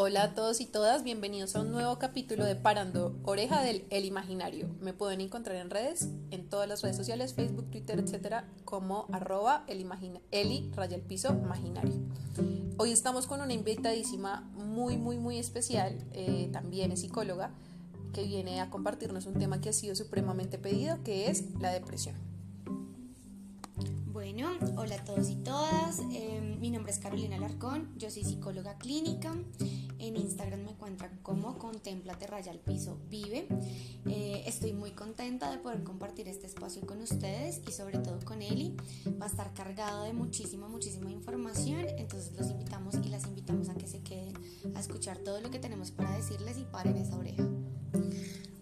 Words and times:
Hola 0.00 0.22
a 0.22 0.34
todos 0.36 0.60
y 0.60 0.66
todas, 0.66 1.02
bienvenidos 1.02 1.56
a 1.56 1.60
un 1.60 1.72
nuevo 1.72 1.98
capítulo 1.98 2.44
de 2.44 2.54
Parando 2.54 3.18
Oreja 3.24 3.62
del 3.62 3.84
El 3.90 4.04
Imaginario. 4.04 4.68
Me 4.80 4.92
pueden 4.92 5.20
encontrar 5.20 5.56
en 5.56 5.70
redes, 5.70 6.08
en 6.30 6.48
todas 6.48 6.68
las 6.68 6.82
redes 6.82 6.96
sociales, 6.96 7.34
Facebook, 7.34 7.68
Twitter, 7.72 7.98
etcétera, 7.98 8.48
como 8.64 9.06
arroba 9.10 9.64
el 9.66 9.84
eli 10.30 10.70
raya 10.76 10.94
el 10.94 11.02
piso 11.02 11.30
imaginario. 11.30 11.94
Hoy 12.76 12.92
estamos 12.92 13.26
con 13.26 13.40
una 13.40 13.52
invitadísima 13.52 14.42
muy, 14.54 14.96
muy, 14.96 15.18
muy 15.18 15.36
especial, 15.36 15.98
eh, 16.12 16.48
también 16.52 16.92
es 16.92 17.00
psicóloga, 17.00 17.50
que 18.12 18.22
viene 18.22 18.60
a 18.60 18.70
compartirnos 18.70 19.26
un 19.26 19.34
tema 19.34 19.60
que 19.60 19.70
ha 19.70 19.72
sido 19.72 19.96
supremamente 19.96 20.58
pedido, 20.58 21.02
que 21.02 21.28
es 21.28 21.58
la 21.58 21.72
depresión. 21.72 22.14
Bueno, 24.12 24.48
hola 24.76 24.94
a 24.94 25.04
todos 25.04 25.28
y 25.28 25.36
todas. 25.36 26.00
Em, 26.12 26.60
mi 26.60 26.70
nombre 26.70 26.92
es 26.92 26.98
Carolina 26.98 27.38
Larcón, 27.38 27.88
yo 27.98 28.10
soy 28.10 28.22
psicóloga 28.22 28.78
clínica. 28.78 29.34
En 29.98 30.16
Instagram 30.16 30.62
me 30.62 30.70
encuentran 30.70 31.18
como 31.22 31.58
Contemplate 31.58 32.26
Raya 32.26 32.52
al 32.52 32.60
Piso 32.60 32.98
Vive. 33.10 33.48
Eh, 34.06 34.44
estoy 34.46 34.72
muy 34.72 34.92
contenta 34.92 35.50
de 35.50 35.58
poder 35.58 35.82
compartir 35.82 36.28
este 36.28 36.46
espacio 36.46 36.86
con 36.86 37.02
ustedes 37.02 37.60
y 37.66 37.72
sobre 37.72 37.98
todo 37.98 38.18
con 38.24 38.40
Eli. 38.40 38.76
Va 39.20 39.26
a 39.26 39.28
estar 39.28 39.52
cargado 39.54 40.04
de 40.04 40.12
muchísima, 40.12 40.68
muchísima 40.68 41.10
información. 41.10 41.86
Entonces 41.98 42.32
los 42.38 42.50
invitamos 42.50 42.94
y 43.04 43.08
las 43.08 43.26
invitamos 43.26 43.68
a 43.68 43.74
que 43.74 43.86
se 43.86 44.00
queden 44.02 44.34
a 44.74 44.80
escuchar 44.80 45.18
todo 45.18 45.40
lo 45.40 45.50
que 45.50 45.58
tenemos 45.58 45.90
para 45.90 46.16
decirles 46.16 46.58
y 46.58 46.64
paren 46.64 46.96
esa 46.96 47.16
oreja. 47.16 47.44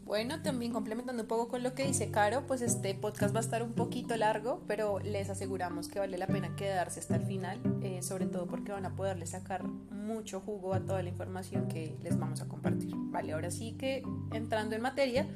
Bueno, 0.06 0.41
también 0.41 0.73
complementando 0.73 1.24
un 1.24 1.28
poco 1.28 1.48
con 1.48 1.65
lo 1.65 1.74
que 1.74 1.84
dice 1.84 2.12
Caro, 2.12 2.46
pues 2.46 2.62
este 2.62 2.95
podcast 2.95 3.34
va 3.34 3.41
a 3.41 3.42
estar 3.42 3.65
un 3.65 3.73
poquito 3.73 4.16
largo, 4.16 4.62
pero 4.69 5.01
les 5.01 5.30
aseguramos 5.30 5.88
que 5.88 5.98
vale 5.98 6.16
la 6.16 6.29
pena 6.29 6.55
quedarse 6.55 7.01
hasta 7.01 7.16
el 7.16 7.24
final, 7.24 7.59
eh, 7.82 8.01
sobre 8.02 8.27
todo 8.27 8.46
porque 8.46 8.71
van 8.71 8.87
a 8.87 8.95
poderle 8.95 9.27
sacar 9.27 9.65
mucho 9.65 10.40
jugo 10.40 10.74
a 10.74 10.80
toda 10.80 11.02
la 11.02 11.09
información 11.09 11.66
que 11.66 11.96
les 12.04 12.16
vamos 12.21 12.40
a 12.40 12.46
compartir. 12.46 12.93
Vale, 12.95 13.32
ahora 13.32 13.51
sí 13.51 13.73
que 13.73 14.04
entrando 14.32 14.77
en 14.77 14.82
materia, 14.82 15.27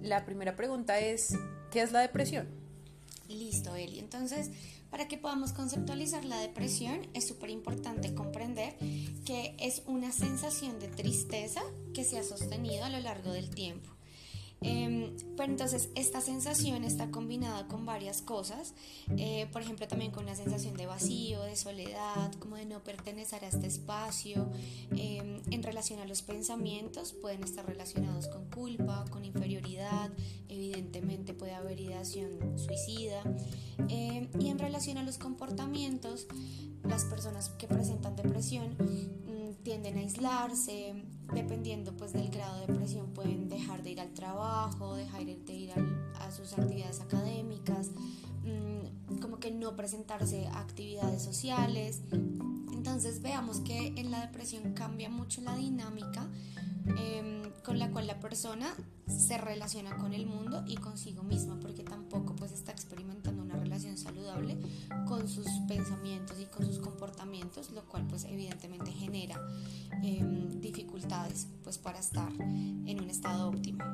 la 0.00 0.24
primera 0.24 0.54
pregunta 0.54 1.00
es, 1.00 1.36
¿qué 1.72 1.82
es 1.82 1.90
la 1.90 1.98
depresión? 1.98 2.46
Listo, 3.26 3.74
Eli. 3.74 3.98
Entonces, 3.98 4.52
para 4.90 5.08
que 5.08 5.18
podamos 5.18 5.52
conceptualizar 5.52 6.24
la 6.24 6.38
depresión, 6.40 7.06
es 7.14 7.26
súper 7.26 7.50
importante 7.50 8.14
comprender 8.14 8.76
que 9.24 9.54
es 9.58 9.82
una 9.86 10.12
sensación 10.12 10.78
de 10.80 10.88
tristeza 10.88 11.62
que 11.94 12.04
se 12.04 12.18
ha 12.18 12.22
sostenido 12.22 12.84
a 12.84 12.90
lo 12.90 13.00
largo 13.00 13.32
del 13.32 13.50
tiempo. 13.50 13.97
Em, 14.60 15.14
pero 15.36 15.52
entonces 15.52 15.88
esta 15.94 16.20
sensación 16.20 16.82
está 16.82 17.10
combinada 17.10 17.68
con 17.68 17.86
varias 17.86 18.22
cosas, 18.22 18.74
eh, 19.16 19.46
por 19.52 19.62
ejemplo 19.62 19.86
también 19.86 20.10
con 20.10 20.24
una 20.24 20.34
sensación 20.34 20.76
de 20.76 20.86
vacío, 20.86 21.42
de 21.42 21.54
soledad, 21.54 22.32
como 22.40 22.56
de 22.56 22.66
no 22.66 22.82
pertenecer 22.82 23.44
a 23.44 23.48
este 23.48 23.68
espacio. 23.68 24.48
Em, 24.90 25.40
en 25.50 25.62
relación 25.62 26.00
a 26.00 26.06
los 26.06 26.22
pensamientos 26.22 27.12
pueden 27.12 27.44
estar 27.44 27.66
relacionados 27.66 28.26
con 28.26 28.46
culpa, 28.50 29.04
con 29.10 29.24
inferioridad, 29.24 30.10
evidentemente 30.48 31.34
puede 31.34 31.54
haber 31.54 31.78
ideación 31.78 32.58
suicida. 32.58 33.22
Em, 33.88 34.28
y 34.40 34.48
en 34.48 34.58
relación 34.58 34.98
a 34.98 35.04
los 35.04 35.18
comportamientos, 35.18 36.26
las 36.82 37.04
personas 37.04 37.50
que 37.50 37.68
presentan 37.68 38.16
depresión 38.16 38.76
mm, 38.78 39.62
tienden 39.62 39.98
a 39.98 40.00
aislarse, 40.00 40.94
dependiendo 41.32 41.96
pues 41.96 42.12
del 42.12 42.30
grado 42.30 42.60
de 42.60 42.66
depresión 42.66 43.08
pueden 43.08 43.48
dejar 43.48 43.82
de 43.82 43.90
ir 43.90 44.00
al 44.00 44.12
trabajo, 44.12 44.94
dejar 44.94 45.24
de 45.24 45.54
ir 45.54 45.72
a 46.18 46.30
sus 46.30 46.52
actividades 46.54 47.00
académicas, 47.00 47.90
mm, 48.44 49.18
como 49.20 49.38
que 49.38 49.50
no 49.50 49.76
presentarse 49.76 50.46
a 50.46 50.60
actividades 50.60 51.22
sociales. 51.22 52.02
Entonces 52.72 53.20
veamos 53.20 53.60
que 53.60 53.88
en 53.96 54.10
la 54.10 54.20
depresión 54.20 54.72
cambia 54.72 55.10
mucho 55.10 55.40
la 55.42 55.56
dinámica 55.56 56.26
em, 56.96 57.42
con 57.62 57.78
la 57.78 57.90
cual 57.90 58.06
la 58.06 58.18
persona 58.18 58.74
se 59.06 59.36
relaciona 59.36 59.96
con 59.98 60.14
el 60.14 60.26
mundo 60.26 60.64
y 60.66 60.76
consigo 60.76 61.22
misma, 61.22 61.58
porque 61.60 61.82
tampoco 61.82 62.34
pues 62.34 62.52
está 62.52 62.72
experimentando 62.72 63.42
una 63.42 63.56
relación 63.56 63.98
saludable 63.98 64.56
con 65.06 65.28
sus 65.28 65.46
pensamientos 65.66 66.38
y 66.40 66.46
con 66.46 66.64
sus 66.64 66.78
comportamientos, 66.78 67.70
lo 67.72 67.84
cual 67.84 68.06
pues 68.06 68.24
evidentemente 68.24 68.90
genera 68.90 69.38
em, 70.02 70.60
dificultades 71.24 71.46
pues 71.64 71.78
para 71.78 71.98
estar 71.98 72.32
en 72.40 73.00
un 73.00 73.10
estado 73.10 73.48
óptimo. 73.48 73.84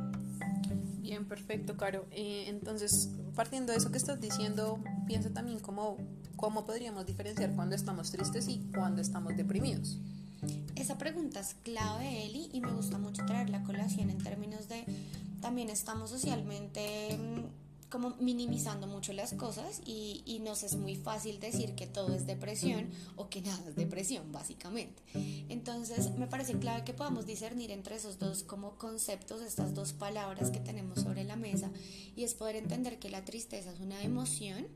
Bien, 1.00 1.26
perfecto, 1.26 1.76
Caro. 1.76 2.06
Eh, 2.10 2.46
entonces, 2.48 3.10
partiendo 3.34 3.72
de 3.72 3.78
eso 3.78 3.90
que 3.90 3.98
estás 3.98 4.20
diciendo, 4.20 4.78
piensa 5.06 5.30
también 5.30 5.60
cómo, 5.60 5.98
cómo 6.36 6.64
podríamos 6.64 7.04
diferenciar 7.04 7.54
cuando 7.54 7.74
estamos 7.74 8.10
tristes 8.10 8.48
y 8.48 8.60
cuando 8.74 9.02
estamos 9.02 9.36
deprimidos. 9.36 9.98
Esa 10.76 10.96
pregunta 10.98 11.40
es 11.40 11.54
clave, 11.62 12.24
Eli, 12.26 12.48
y 12.52 12.60
me 12.60 12.72
gusta 12.72 12.98
mucho 12.98 13.24
traer 13.26 13.50
la 13.50 13.62
colación 13.64 14.10
en 14.10 14.18
términos 14.18 14.68
de 14.68 14.84
también 15.40 15.68
estamos 15.68 16.10
socialmente 16.10 17.18
mm, 17.18 17.63
como 17.90 18.16
minimizando 18.20 18.86
mucho 18.86 19.12
las 19.12 19.34
cosas 19.34 19.80
y, 19.86 20.22
y, 20.26 20.40
nos 20.40 20.62
es 20.62 20.76
muy 20.76 20.96
fácil 20.96 21.40
decir 21.40 21.74
que 21.74 21.86
todo 21.86 22.14
es 22.14 22.26
depresión 22.26 22.90
o 23.16 23.28
que 23.28 23.40
nada 23.40 23.62
es 23.68 23.76
depresión, 23.76 24.32
básicamente. 24.32 25.02
Entonces, 25.48 26.10
me 26.16 26.26
parece 26.26 26.58
clave 26.58 26.84
que 26.84 26.94
podamos 26.94 27.26
discernir 27.26 27.70
entre 27.70 27.96
esos 27.96 28.18
dos 28.18 28.42
como 28.42 28.76
conceptos, 28.78 29.42
estas 29.42 29.74
dos 29.74 29.92
palabras 29.92 30.50
que 30.50 30.60
tenemos 30.60 31.00
sobre 31.00 31.24
la 31.24 31.36
mesa, 31.36 31.70
y 32.16 32.24
es 32.24 32.34
poder 32.34 32.56
entender 32.56 32.98
que 32.98 33.10
la 33.10 33.24
tristeza 33.24 33.72
es 33.72 33.80
una 33.80 34.02
emoción 34.02 34.66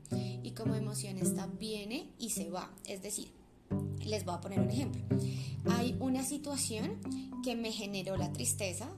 y 0.43 0.51
como 0.51 0.75
emoción 0.75 1.17
esta 1.17 1.47
viene 1.47 2.09
y 2.17 2.31
se 2.31 2.49
va. 2.49 2.71
Es 2.85 3.01
decir, 3.01 3.31
les 4.05 4.25
voy 4.25 4.35
a 4.35 4.41
poner 4.41 4.59
un 4.59 4.69
ejemplo. 4.69 5.01
Hay 5.65 5.95
una 5.99 6.23
situación 6.23 6.99
que 7.43 7.55
me 7.55 7.71
generó 7.71 8.17
la 8.17 8.31
tristeza. 8.31 8.89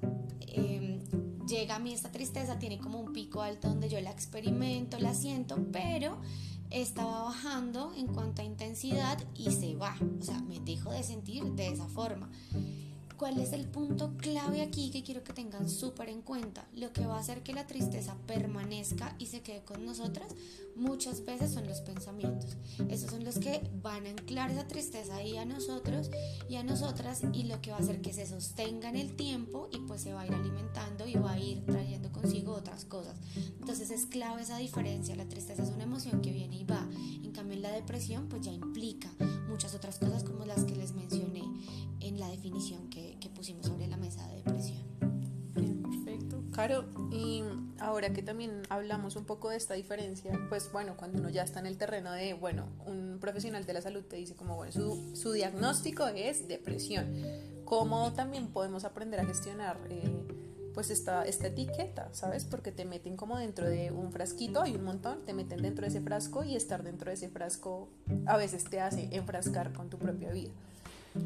Llega 1.51 1.75
a 1.75 1.79
mí 1.79 1.91
esta 1.91 2.09
tristeza, 2.13 2.59
tiene 2.59 2.79
como 2.79 2.97
un 3.01 3.11
pico 3.11 3.41
alto 3.41 3.67
donde 3.67 3.89
yo 3.89 3.99
la 3.99 4.09
experimento, 4.09 4.97
la 4.99 5.13
siento, 5.13 5.57
pero 5.73 6.17
estaba 6.69 7.23
bajando 7.23 7.91
en 7.97 8.07
cuanto 8.07 8.41
a 8.41 8.45
intensidad 8.45 9.21
y 9.35 9.51
se 9.51 9.75
va. 9.75 9.97
O 10.17 10.23
sea, 10.23 10.39
me 10.43 10.61
dejo 10.61 10.93
de 10.93 11.03
sentir 11.03 11.43
de 11.43 11.67
esa 11.67 11.89
forma. 11.89 12.31
¿Cuál 13.21 13.37
es 13.37 13.53
el 13.53 13.67
punto 13.67 14.17
clave 14.17 14.63
aquí 14.63 14.89
que 14.89 15.03
quiero 15.03 15.23
que 15.23 15.31
tengan 15.31 15.69
súper 15.69 16.09
en 16.09 16.23
cuenta? 16.23 16.65
Lo 16.73 16.91
que 16.91 17.05
va 17.05 17.17
a 17.17 17.19
hacer 17.19 17.43
que 17.43 17.53
la 17.53 17.67
tristeza 17.67 18.15
permanezca 18.25 19.15
y 19.19 19.27
se 19.27 19.43
quede 19.43 19.61
con 19.61 19.85
nosotras 19.85 20.33
muchas 20.75 21.23
veces 21.23 21.51
son 21.51 21.67
los 21.67 21.81
pensamientos. 21.81 22.57
Esos 22.89 23.11
son 23.11 23.23
los 23.23 23.37
que 23.37 23.61
van 23.83 24.07
a 24.07 24.09
anclar 24.09 24.49
esa 24.49 24.67
tristeza 24.67 25.17
ahí 25.17 25.37
a 25.37 25.45
nosotros 25.45 26.09
y 26.49 26.55
a 26.55 26.63
nosotras 26.63 27.21
y 27.31 27.43
lo 27.43 27.61
que 27.61 27.69
va 27.69 27.77
a 27.77 27.81
hacer 27.81 28.01
que 28.01 28.11
se 28.11 28.25
sostenga 28.25 28.89
en 28.89 28.95
el 28.95 29.15
tiempo 29.15 29.69
y 29.71 29.77
pues 29.85 30.01
se 30.01 30.13
va 30.13 30.21
a 30.21 30.25
ir 30.25 30.33
alimentando 30.33 31.05
y 31.07 31.13
va 31.13 31.33
a 31.33 31.39
ir 31.39 31.63
trayendo 31.67 32.11
consigo 32.11 32.53
otras 32.53 32.85
cosas. 32.85 33.19
Entonces 33.35 33.91
es 33.91 34.07
clave 34.07 34.41
esa 34.41 34.57
diferencia. 34.57 35.15
La 35.15 35.29
tristeza 35.29 35.61
es 35.61 35.69
una 35.69 35.83
emoción 35.83 36.23
que 36.23 36.31
viene 36.31 36.57
y 36.57 36.63
va. 36.63 36.89
En 37.23 37.31
cambio 37.33 37.55
en 37.55 37.61
la 37.61 37.71
depresión 37.71 38.29
pues 38.29 38.41
ya 38.41 38.51
implica 38.51 39.11
muchas 39.47 39.75
otras 39.75 39.99
cosas 39.99 40.23
como 40.23 40.43
las 40.45 40.63
que 40.63 40.75
les 40.75 40.93
mencioné 40.93 41.43
en 42.01 42.19
la 42.19 42.29
definición 42.29 42.89
que 42.89 43.17
pusimos 43.35 43.67
sobre 43.67 43.87
la 43.87 43.97
mesa 43.97 44.27
de 44.27 44.37
depresión. 44.37 44.91
Perfecto. 45.53 46.43
Caro, 46.51 46.85
y 47.11 47.43
ahora 47.79 48.13
que 48.13 48.21
también 48.21 48.63
hablamos 48.69 49.15
un 49.15 49.25
poco 49.25 49.49
de 49.49 49.57
esta 49.57 49.73
diferencia, 49.73 50.31
pues 50.49 50.71
bueno, 50.71 50.95
cuando 50.97 51.19
uno 51.19 51.29
ya 51.29 51.43
está 51.43 51.59
en 51.59 51.65
el 51.65 51.77
terreno 51.77 52.11
de, 52.11 52.33
bueno, 52.33 52.67
un 52.85 53.17
profesional 53.19 53.65
de 53.65 53.73
la 53.73 53.81
salud 53.81 54.03
te 54.03 54.15
dice 54.15 54.35
como, 54.35 54.55
bueno, 54.55 54.71
su, 54.71 55.15
su 55.15 55.31
diagnóstico 55.33 56.07
es 56.07 56.47
depresión. 56.47 57.07
¿Cómo 57.65 58.13
también 58.13 58.47
podemos 58.47 58.83
aprender 58.83 59.19
a 59.19 59.25
gestionar 59.25 59.79
eh, 59.89 60.09
pues 60.73 60.89
esta, 60.89 61.23
esta 61.23 61.47
etiqueta, 61.47 62.09
¿sabes? 62.13 62.45
Porque 62.45 62.71
te 62.71 62.85
meten 62.85 63.15
como 63.15 63.37
dentro 63.37 63.69
de 63.69 63.91
un 63.91 64.11
frasquito, 64.11 64.61
hay 64.61 64.75
un 64.75 64.83
montón, 64.83 65.23
te 65.25 65.33
meten 65.33 65.61
dentro 65.61 65.83
de 65.83 65.89
ese 65.89 66.01
frasco 66.01 66.43
y 66.43 66.55
estar 66.55 66.83
dentro 66.83 67.09
de 67.09 67.15
ese 67.15 67.29
frasco 67.29 67.89
a 68.25 68.37
veces 68.37 68.65
te 68.65 68.81
hace 68.81 69.09
enfrascar 69.11 69.73
con 69.73 69.89
tu 69.89 69.97
propia 69.97 70.31
vida. 70.31 70.51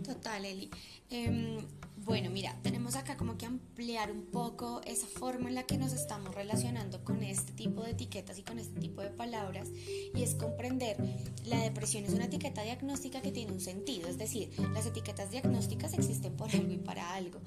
Total, 0.03 0.43
Eli. 0.45 0.69
Em, 1.11 1.63
bueno, 2.05 2.29
mira, 2.29 2.55
tenemos 2.61 2.95
acá 2.95 3.17
como 3.17 3.35
que 3.35 3.47
ampliar 3.47 4.11
un 4.11 4.25
poco 4.25 4.79
esa 4.85 5.07
forma 5.07 5.49
en 5.49 5.55
la 5.55 5.63
que 5.63 5.79
nos 5.79 5.91
estamos 5.91 6.35
relacionando 6.35 7.03
con 7.03 7.23
este 7.23 7.51
tipo 7.53 7.81
de 7.81 7.91
etiquetas 7.91 8.37
y 8.37 8.43
con 8.43 8.59
este 8.59 8.79
tipo 8.79 9.01
de 9.01 9.09
palabras 9.09 9.69
y 10.13 10.21
es 10.21 10.35
comprender 10.35 10.97
la 11.45 11.59
depresión 11.59 12.05
es 12.05 12.13
una 12.13 12.25
etiqueta 12.25 12.61
diagnóstica 12.61 13.21
que 13.21 13.31
tiene 13.31 13.51
un 13.53 13.59
sentido, 13.59 14.07
es 14.07 14.19
decir, 14.19 14.51
las 14.73 14.85
etiquetas 14.85 15.31
diagnósticas 15.31 15.95
existen 15.95 16.33
por 16.33 16.51
algo 16.51 16.71
y 16.71 16.77
para 16.77 17.15
algo. 17.15 17.39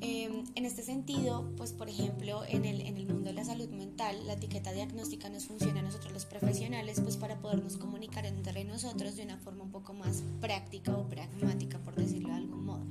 Em, 0.00 0.44
en 0.54 0.64
este 0.64 0.82
sentido, 0.82 1.52
pues 1.58 1.72
por 1.72 1.90
ejemplo, 1.90 2.42
en 2.48 2.64
el, 2.64 2.80
en 2.80 2.96
el 2.96 3.06
mundo 3.06 3.28
de 3.28 3.34
la 3.34 3.44
salud 3.44 3.68
mental, 3.68 4.26
la 4.26 4.32
etiqueta 4.32 4.72
diagnóstica 4.72 5.28
nos 5.28 5.44
funciona 5.44 5.80
a 5.80 5.82
nosotros 5.82 6.14
los 6.14 6.24
profesionales 6.24 7.00
pues 7.02 7.18
para 7.18 7.38
podernos 7.38 7.76
comunicar 7.76 8.24
entre 8.24 8.64
nosotros 8.64 9.16
de 9.16 9.24
una 9.24 9.36
forma 9.36 9.64
un 9.64 9.72
poco 9.72 9.92
más 9.92 10.22
práctica 10.40 10.96
o 10.96 11.06
pragmática, 11.06 11.78
por 11.80 11.94
decirlo 11.96 12.30
de 12.30 12.34
algún 12.36 12.64
modo. 12.64 12.86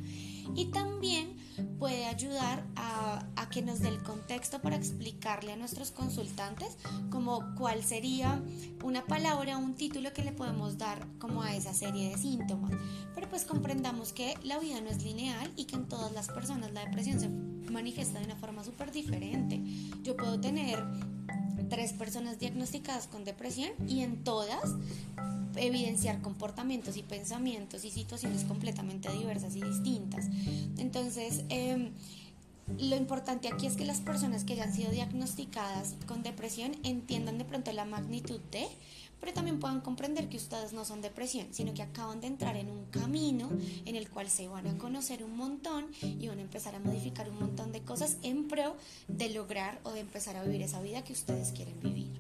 Y 0.56 0.66
también 0.66 1.36
puede 1.80 2.06
ayudar 2.06 2.66
a, 2.76 3.24
que 3.52 3.62
nos 3.62 3.80
dé 3.80 3.88
el 3.88 4.04
contexto 4.04 4.60
para 4.60 4.76
explicarle 4.76 5.54
a 5.54 5.56
nuestros 5.56 5.92
consultantes 5.92 6.78
como 7.10 7.56
cuál 7.56 7.86
sería 7.86 8.44
una 8.84 9.06
palabra 9.06 9.58
o 9.58 9.62
un 9.62 9.76
título 9.76 10.12
que 10.12 10.26
le 10.26 10.34
podemos 10.34 10.78
dar 10.78 11.08
como 11.20 11.42
a 11.42 11.56
esa 11.56 11.74
serie 11.74 12.10
de 12.10 12.18
síntomas. 12.18 12.74
Pero 13.14 13.30
pues 13.30 13.46
comprendamos 13.46 14.12
que 14.12 14.34
la 14.44 14.60
vida 14.60 14.82
no 14.82 14.90
es 14.90 15.04
lineal 15.04 15.54
y 15.56 15.66
que 15.66 15.78
en 15.78 15.88
todas 15.88 16.12
las 16.12 16.28
personas 16.28 16.74
la 16.74 16.84
depresión 16.84 17.22
se 17.22 17.30
manifiesta 17.72 18.20
de 18.20 18.26
una 18.26 18.36
forma 18.36 18.62
súper 18.66 18.92
diferente. 18.92 19.62
Yo 20.04 20.18
puedo 20.18 20.38
tener 20.38 20.84
tres 21.70 21.94
personas 21.94 22.40
diagnosticadas 22.40 23.08
con 23.08 23.24
depresión 23.24 23.72
y 23.88 24.02
en 24.02 24.24
todas 24.24 24.76
evidenciar 25.56 26.22
comportamientos 26.22 26.98
y 26.98 27.04
pensamientos 27.04 27.86
y 27.86 27.92
situaciones 27.92 28.44
completamente 28.44 29.12
diversas 29.12 29.56
y 29.56 29.62
distintas. 29.62 30.26
Entonces, 30.78 31.44
em, 31.50 31.92
lo 32.80 32.96
importante 32.96 33.48
aquí 33.48 33.68
es 33.68 33.76
que 33.76 33.86
las 33.86 34.02
personas 34.02 34.44
que 34.44 34.54
hayan 34.54 34.74
sido 34.74 34.92
diagnosticadas 34.92 35.96
con 36.08 36.24
depresión 36.24 36.76
entiendan 36.84 37.38
de 37.38 37.46
pronto 37.46 37.72
la 37.72 37.86
magnitud 37.86 38.40
de, 38.52 38.68
pero 39.20 39.34
también 39.34 39.60
puedan 39.60 39.82
comprender 39.82 40.30
que 40.30 40.38
ustedes 40.38 40.74
no 40.74 40.86
son 40.86 41.02
depresión, 41.02 41.48
sino 41.52 41.74
que 41.74 41.82
acaban 41.82 42.22
de 42.22 42.28
entrar 42.28 42.56
en 42.56 42.70
un 42.70 42.86
camino 42.86 43.50
en 43.86 43.96
el 43.96 44.10
cual 44.10 44.30
se 44.30 44.48
van 44.48 44.68
a 44.68 44.78
conocer 44.78 45.24
un 45.24 45.36
montón 45.36 45.88
y 46.02 46.28
van 46.28 46.40
a 46.40 46.42
empezar 46.42 46.76
a 46.76 46.80
modificar 46.80 47.30
un 47.30 47.40
montón 47.40 47.72
de 47.72 47.82
cosas 47.82 48.18
en 48.24 48.48
pro 48.48 48.76
de 49.08 49.30
lograr 49.30 49.80
o 49.84 49.92
de 49.92 50.02
empezar 50.02 50.36
a 50.36 50.44
vivir 50.44 50.62
esa 50.62 50.82
vida 50.82 51.04
que 51.04 51.14
ustedes 51.14 51.52
quieren 51.52 51.80
vivir. 51.82 52.12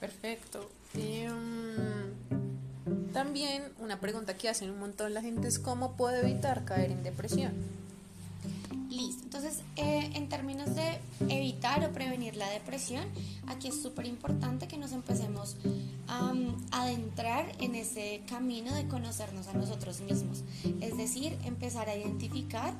Perfecto. 0.00 0.68
Em, 0.94 2.14
también 3.12 3.64
una 3.78 4.00
pregunta 4.00 4.36
que 4.36 4.48
hacen 4.48 4.70
un 4.70 4.78
montón 4.78 5.12
la 5.12 5.22
gente 5.22 5.48
es 5.48 5.58
cómo 5.58 5.96
puedo 5.96 6.16
evitar 6.16 6.64
caer 6.64 6.92
en 6.92 7.02
depresión. 7.02 7.52
Listo. 8.88 9.22
Entonces, 9.24 9.62
eh, 9.76 10.10
en 10.14 10.28
términos 10.28 10.74
de 10.74 10.98
evitar 11.28 11.84
o 11.84 11.92
prevenir 11.92 12.36
la 12.36 12.48
depresión, 12.48 13.04
aquí 13.46 13.68
es 13.68 13.82
súper 13.82 14.06
importante 14.06 14.66
que 14.66 14.78
nos 14.78 14.92
empecemos 14.92 15.56
a 16.06 16.32
adentrar 16.70 17.52
en 17.60 17.74
ese 17.74 18.22
camino 18.26 18.74
de 18.74 18.88
conocernos 18.88 19.46
a 19.48 19.52
nosotros 19.52 20.00
mismos. 20.00 20.42
Es 20.80 20.96
decir, 20.96 21.36
empezar 21.44 21.88
a 21.90 21.96
identificar 21.96 22.72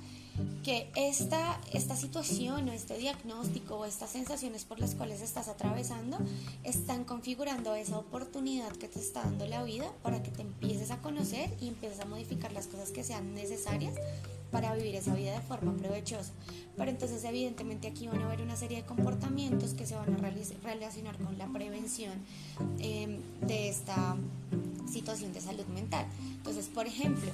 que 0.62 0.90
esta, 0.94 1.60
esta 1.72 1.96
situación 1.96 2.68
o 2.68 2.72
este 2.72 2.96
diagnóstico 2.96 3.76
o 3.76 3.84
estas 3.84 4.10
sensaciones 4.10 4.64
por 4.64 4.78
las 4.78 4.94
cuales 4.94 5.20
estás 5.20 5.48
atravesando 5.48 6.18
están 6.64 7.04
configurando 7.04 7.74
esa 7.74 7.98
oportunidad 7.98 8.72
que 8.72 8.88
te 8.88 9.00
está 9.00 9.22
dando 9.24 9.46
la 9.46 9.62
vida 9.64 9.92
para 10.02 10.22
que 10.22 10.30
te 10.30 10.42
empieces 10.42 10.90
a 10.90 10.98
conocer 10.98 11.50
y 11.60 11.68
empieces 11.68 12.00
a 12.00 12.04
modificar 12.06 12.52
las 12.52 12.66
cosas 12.66 12.92
que 12.92 13.04
sean 13.04 13.34
necesarias 13.34 13.94
para 14.50 14.74
vivir 14.74 14.94
esa 14.94 15.14
vida 15.14 15.32
de 15.32 15.40
forma 15.40 15.76
provechosa. 15.76 16.32
Pero 16.76 16.90
entonces 16.90 17.24
evidentemente 17.24 17.88
aquí 17.88 18.06
van 18.06 18.22
a 18.22 18.26
haber 18.26 18.40
una 18.40 18.56
serie 18.56 18.78
de 18.78 18.84
comportamientos 18.84 19.74
que 19.74 19.86
se 19.86 19.94
van 19.96 20.14
a 20.14 20.30
relacionar 20.62 21.18
con 21.18 21.36
la 21.36 21.46
prevención 21.48 22.12
em, 22.78 23.18
de 23.46 23.68
esta 23.68 24.16
situación 24.90 25.32
de 25.32 25.40
salud 25.40 25.66
mental. 25.66 26.06
Entonces, 26.36 26.66
por 26.66 26.86
ejemplo, 26.86 27.30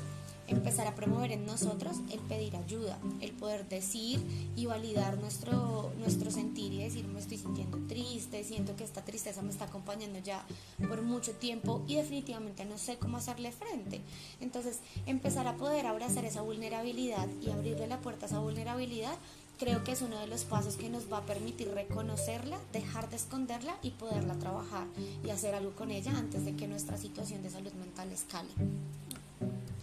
empezar 0.47 0.87
a 0.87 0.95
promover 0.95 1.33
en 1.33 1.47
nosotros 1.47 1.97
el 2.11 2.21
pedir 2.21 2.57
ayuda, 2.57 2.99
el 3.21 3.33
poder 3.33 3.69
decir 3.69 4.21
y 4.57 4.67
validar 4.67 5.19
nuestro, 5.19 5.93
nuestro 5.99 6.31
sentir 6.31 6.73
y 6.73 6.83
decir 6.83 7.07
me 7.07 7.21
estoy 7.21 7.39
sintiendo 7.39 7.79
triste, 7.89 8.45
siento 8.45 8.77
que 8.77 8.85
esta 8.85 9.05
tristeza 9.05 9.43
me 9.43 9.51
está 9.51 9.67
acompañando 9.67 10.19
ya 10.19 10.45
por 10.89 11.03
mucho 11.03 11.33
tiempo 11.33 11.83
y 11.87 11.97
definitivamente 11.97 12.65
no 12.65 12.79
sé 12.79 12.97
cómo 12.97 13.17
hacerle 13.17 13.53
frente. 13.53 14.01
Entonces 14.41 14.81
empezar 15.07 15.47
a 15.47 15.57
poder 15.57 15.87
abrazar 15.87 16.25
esa 16.25 16.43
vulnerabilidad 16.43 17.29
y 17.41 17.51
abrirle 17.51 17.87
la 17.87 18.01
puerta 18.01 18.27
a 18.27 18.29
esa 18.29 18.39
vulnerabilidad 18.39 19.17
creo 19.59 19.85
que 19.85 19.93
es 19.93 20.03
uno 20.03 20.19
de 20.19 20.27
los 20.27 20.45
pasos 20.45 20.77
que 20.77 20.91
nos 20.91 21.11
va 21.13 21.19
a 21.19 21.27
permitir 21.27 21.69
reconocerla, 21.69 22.59
dejar 22.73 23.09
de 23.11 23.17
esconderla 23.17 23.77
y 23.83 23.91
poderla 23.91 24.35
trabajar 24.35 24.87
y 25.25 25.31
hacer 25.31 25.55
algo 25.55 25.73
con 25.75 25.91
ella 25.91 26.13
antes 26.17 26.45
de 26.45 26.57
que 26.57 26.67
nuestra 26.67 26.99
situación 26.99 27.43
de 27.43 27.51
salud 27.51 27.73
mental 27.75 28.11
escale. 28.13 28.51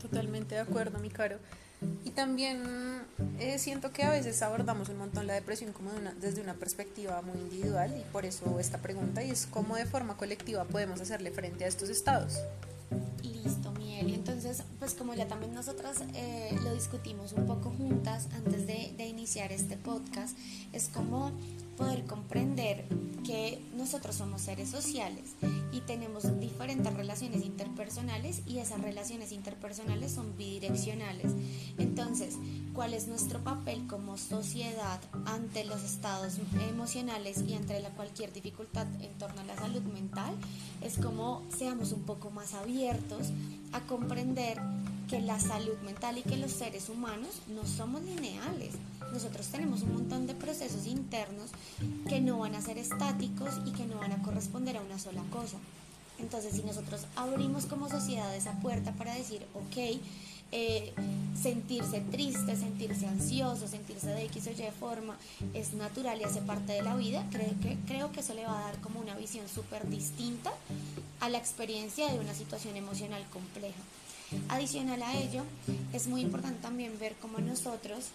Totalmente 0.01 0.55
de 0.55 0.61
acuerdo, 0.61 0.99
mi 0.99 1.09
caro. 1.09 1.37
Y 2.05 2.11
también 2.11 2.61
eh, 3.39 3.57
siento 3.57 3.91
que 3.91 4.03
a 4.03 4.11
veces 4.11 4.41
abordamos 4.43 4.89
un 4.89 4.99
montón 4.99 5.25
la 5.25 5.33
depresión 5.33 5.73
como 5.73 5.89
desde 6.19 6.41
una 6.41 6.53
perspectiva 6.53 7.21
muy 7.23 7.39
individual 7.39 7.95
y 7.97 8.03
por 8.11 8.25
eso 8.25 8.59
esta 8.59 8.77
pregunta 8.77 9.23
y 9.23 9.31
es 9.31 9.47
cómo 9.47 9.75
de 9.75 9.85
forma 9.85 10.15
colectiva 10.15 10.65
podemos 10.65 11.01
hacerle 11.01 11.31
frente 11.31 11.65
a 11.65 11.67
estos 11.67 11.89
estados. 11.89 12.39
Listo, 13.23 13.71
Miel. 13.71 14.09
Y 14.09 14.13
entonces, 14.13 14.63
pues 14.77 14.93
como 14.93 15.15
ya 15.15 15.27
también 15.27 15.55
nosotras 15.55 16.03
eh, 16.13 16.55
lo 16.63 16.73
discutimos 16.75 17.33
un 17.33 17.47
poco 17.47 17.71
juntas 17.71 18.27
antes 18.35 18.67
de, 18.67 18.93
de 18.97 19.07
iniciar 19.07 19.51
este 19.51 19.75
podcast, 19.75 20.37
es 20.73 20.87
como 20.89 21.31
poder 21.81 22.05
comprender 22.05 22.85
que 23.25 23.59
nosotros 23.75 24.15
somos 24.15 24.41
seres 24.41 24.69
sociales 24.69 25.33
y 25.71 25.81
tenemos 25.81 26.39
diferentes 26.39 26.93
relaciones 26.93 27.43
interpersonales 27.43 28.43
y 28.45 28.59
esas 28.59 28.81
relaciones 28.81 29.31
interpersonales 29.31 30.11
son 30.11 30.37
bidireccionales. 30.37 31.31
Entonces, 31.79 32.35
¿cuál 32.75 32.93
es 32.93 33.07
nuestro 33.07 33.39
papel 33.39 33.87
como 33.87 34.19
sociedad 34.19 35.01
ante 35.25 35.65
los 35.65 35.83
estados 35.83 36.37
emocionales 36.69 37.43
y 37.47 37.55
ante 37.55 37.79
la 37.79 37.89
cualquier 37.89 38.31
dificultad 38.31 38.85
en 39.01 39.17
torno 39.17 39.41
a 39.41 39.45
la 39.45 39.55
salud 39.55 39.81
mental? 39.81 40.35
Es 40.81 40.97
como 40.97 41.41
seamos 41.57 41.93
un 41.93 42.03
poco 42.03 42.29
más 42.29 42.53
abiertos 42.53 43.29
a 43.71 43.79
comprender 43.81 44.61
que 45.11 45.19
la 45.19 45.41
salud 45.41 45.77
mental 45.83 46.17
y 46.17 46.21
que 46.21 46.37
los 46.37 46.53
seres 46.53 46.87
humanos 46.87 47.41
no 47.49 47.65
somos 47.65 48.01
lineales. 48.01 48.75
Nosotros 49.11 49.45
tenemos 49.47 49.81
un 49.81 49.93
montón 49.93 50.25
de 50.25 50.33
procesos 50.33 50.87
internos 50.87 51.49
que 52.07 52.21
no 52.21 52.39
van 52.39 52.55
a 52.55 52.61
ser 52.61 52.77
estáticos 52.77 53.55
y 53.65 53.71
que 53.71 53.85
no 53.85 53.97
van 53.97 54.13
a 54.13 54.23
corresponder 54.23 54.77
a 54.77 54.81
una 54.81 54.97
sola 54.97 55.21
cosa. 55.29 55.57
Entonces, 56.17 56.53
si 56.53 56.63
nosotros 56.63 57.07
abrimos 57.17 57.65
como 57.65 57.89
sociedad 57.89 58.33
esa 58.33 58.53
puerta 58.61 58.93
para 58.93 59.13
decir, 59.13 59.45
ok, 59.53 59.99
eh, 60.53 60.93
sentirse 61.41 61.99
triste, 61.99 62.55
sentirse 62.55 63.05
ansioso, 63.05 63.67
sentirse 63.67 64.07
de 64.07 64.23
X 64.25 64.47
o 64.47 64.51
Y 64.51 64.71
forma 64.79 65.17
es 65.53 65.73
natural 65.73 66.21
y 66.21 66.23
hace 66.23 66.41
parte 66.41 66.71
de 66.71 66.83
la 66.83 66.95
vida, 66.95 67.27
creo 67.31 67.53
que, 67.61 67.77
creo 67.85 68.13
que 68.13 68.21
eso 68.21 68.33
le 68.33 68.45
va 68.45 68.57
a 68.57 68.63
dar 68.63 68.79
como 68.79 69.01
una 69.01 69.17
visión 69.17 69.49
súper 69.49 69.89
distinta 69.89 70.53
a 71.19 71.27
la 71.27 71.37
experiencia 71.37 72.09
de 72.13 72.19
una 72.19 72.33
situación 72.33 72.77
emocional 72.77 73.25
compleja. 73.33 73.81
Adicional 74.49 75.01
a 75.03 75.13
ello, 75.17 75.43
es 75.93 76.07
muy 76.07 76.21
importante 76.21 76.61
también 76.61 76.97
ver 76.99 77.15
cómo 77.21 77.39
nosotros 77.39 78.09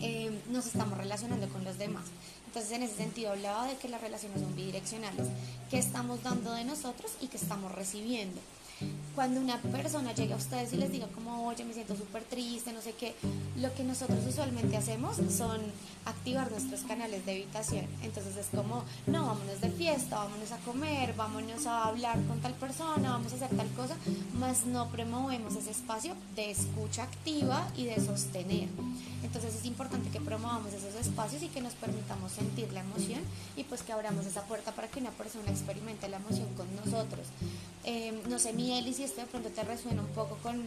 eh, 0.00 0.30
nos 0.50 0.66
estamos 0.66 0.98
relacionando 0.98 1.48
con 1.48 1.64
los 1.64 1.78
demás. 1.78 2.04
Entonces, 2.46 2.72
en 2.72 2.82
ese 2.82 2.96
sentido, 2.96 3.32
hablaba 3.32 3.66
de 3.66 3.76
que 3.76 3.88
las 3.88 4.00
relaciones 4.00 4.40
son 4.40 4.54
bidireccionales, 4.56 5.26
que 5.70 5.78
estamos 5.78 6.22
dando 6.22 6.52
de 6.52 6.64
nosotros 6.64 7.12
y 7.20 7.28
que 7.28 7.36
estamos 7.36 7.72
recibiendo 7.72 8.40
cuando 9.14 9.40
una 9.40 9.60
persona 9.60 10.14
llega 10.14 10.34
a 10.34 10.38
ustedes 10.38 10.72
y 10.72 10.76
les 10.76 10.92
diga 10.92 11.06
como, 11.08 11.46
oye, 11.46 11.64
me 11.64 11.74
siento 11.74 11.96
súper 11.96 12.22
triste, 12.24 12.72
no 12.72 12.80
sé 12.80 12.92
qué, 12.92 13.14
lo 13.56 13.74
que 13.74 13.84
nosotros 13.84 14.18
usualmente 14.26 14.76
hacemos 14.76 15.16
son 15.36 15.60
activar 16.04 16.50
nuestros 16.50 16.82
canales 16.82 17.24
de 17.26 17.32
evitación. 17.32 17.86
Entonces 18.02 18.36
es 18.36 18.46
como, 18.46 18.84
no, 19.06 19.26
vámonos 19.26 19.60
de 19.60 19.70
fiesta, 19.70 20.18
vámonos 20.18 20.52
a 20.52 20.58
comer, 20.58 21.14
vámonos 21.14 21.66
a 21.66 21.84
hablar 21.84 22.18
con 22.26 22.40
tal 22.40 22.54
persona, 22.54 23.10
vamos 23.10 23.32
a 23.32 23.36
hacer 23.36 23.56
tal 23.56 23.68
cosa, 23.72 23.96
más 24.38 24.66
no 24.66 24.88
promovemos 24.88 25.56
ese 25.56 25.70
espacio 25.70 26.14
de 26.36 26.50
escucha 26.50 27.02
activa 27.02 27.68
y 27.76 27.86
de 27.86 27.96
sostener. 27.96 28.68
Entonces 29.22 29.54
es 29.56 29.66
importante 29.66 30.10
que 30.10 30.20
promovamos 30.20 30.72
esos 30.72 30.94
espacios 30.94 31.42
y 31.42 31.48
que 31.48 31.60
nos 31.60 31.74
permitamos 31.74 32.32
sentir 32.32 32.72
la 32.72 32.80
emoción 32.80 33.20
y 33.56 33.64
pues 33.64 33.82
que 33.82 33.92
abramos 33.92 34.24
esa 34.26 34.42
puerta 34.44 34.72
para 34.72 34.88
que 34.88 35.00
una 35.00 35.10
persona 35.10 35.50
experimente 35.50 36.08
la 36.08 36.18
emoción 36.18 36.48
con 36.54 36.66
nosotros. 36.76 37.26
Eh, 37.90 38.12
no 38.28 38.38
sé, 38.38 38.52
mi 38.52 38.78
Eli, 38.78 38.92
si 38.92 39.02
esto 39.02 39.22
de 39.22 39.26
pronto 39.26 39.48
te 39.48 39.62
resuena 39.62 40.02
un 40.02 40.08
poco 40.08 40.36
con, 40.42 40.62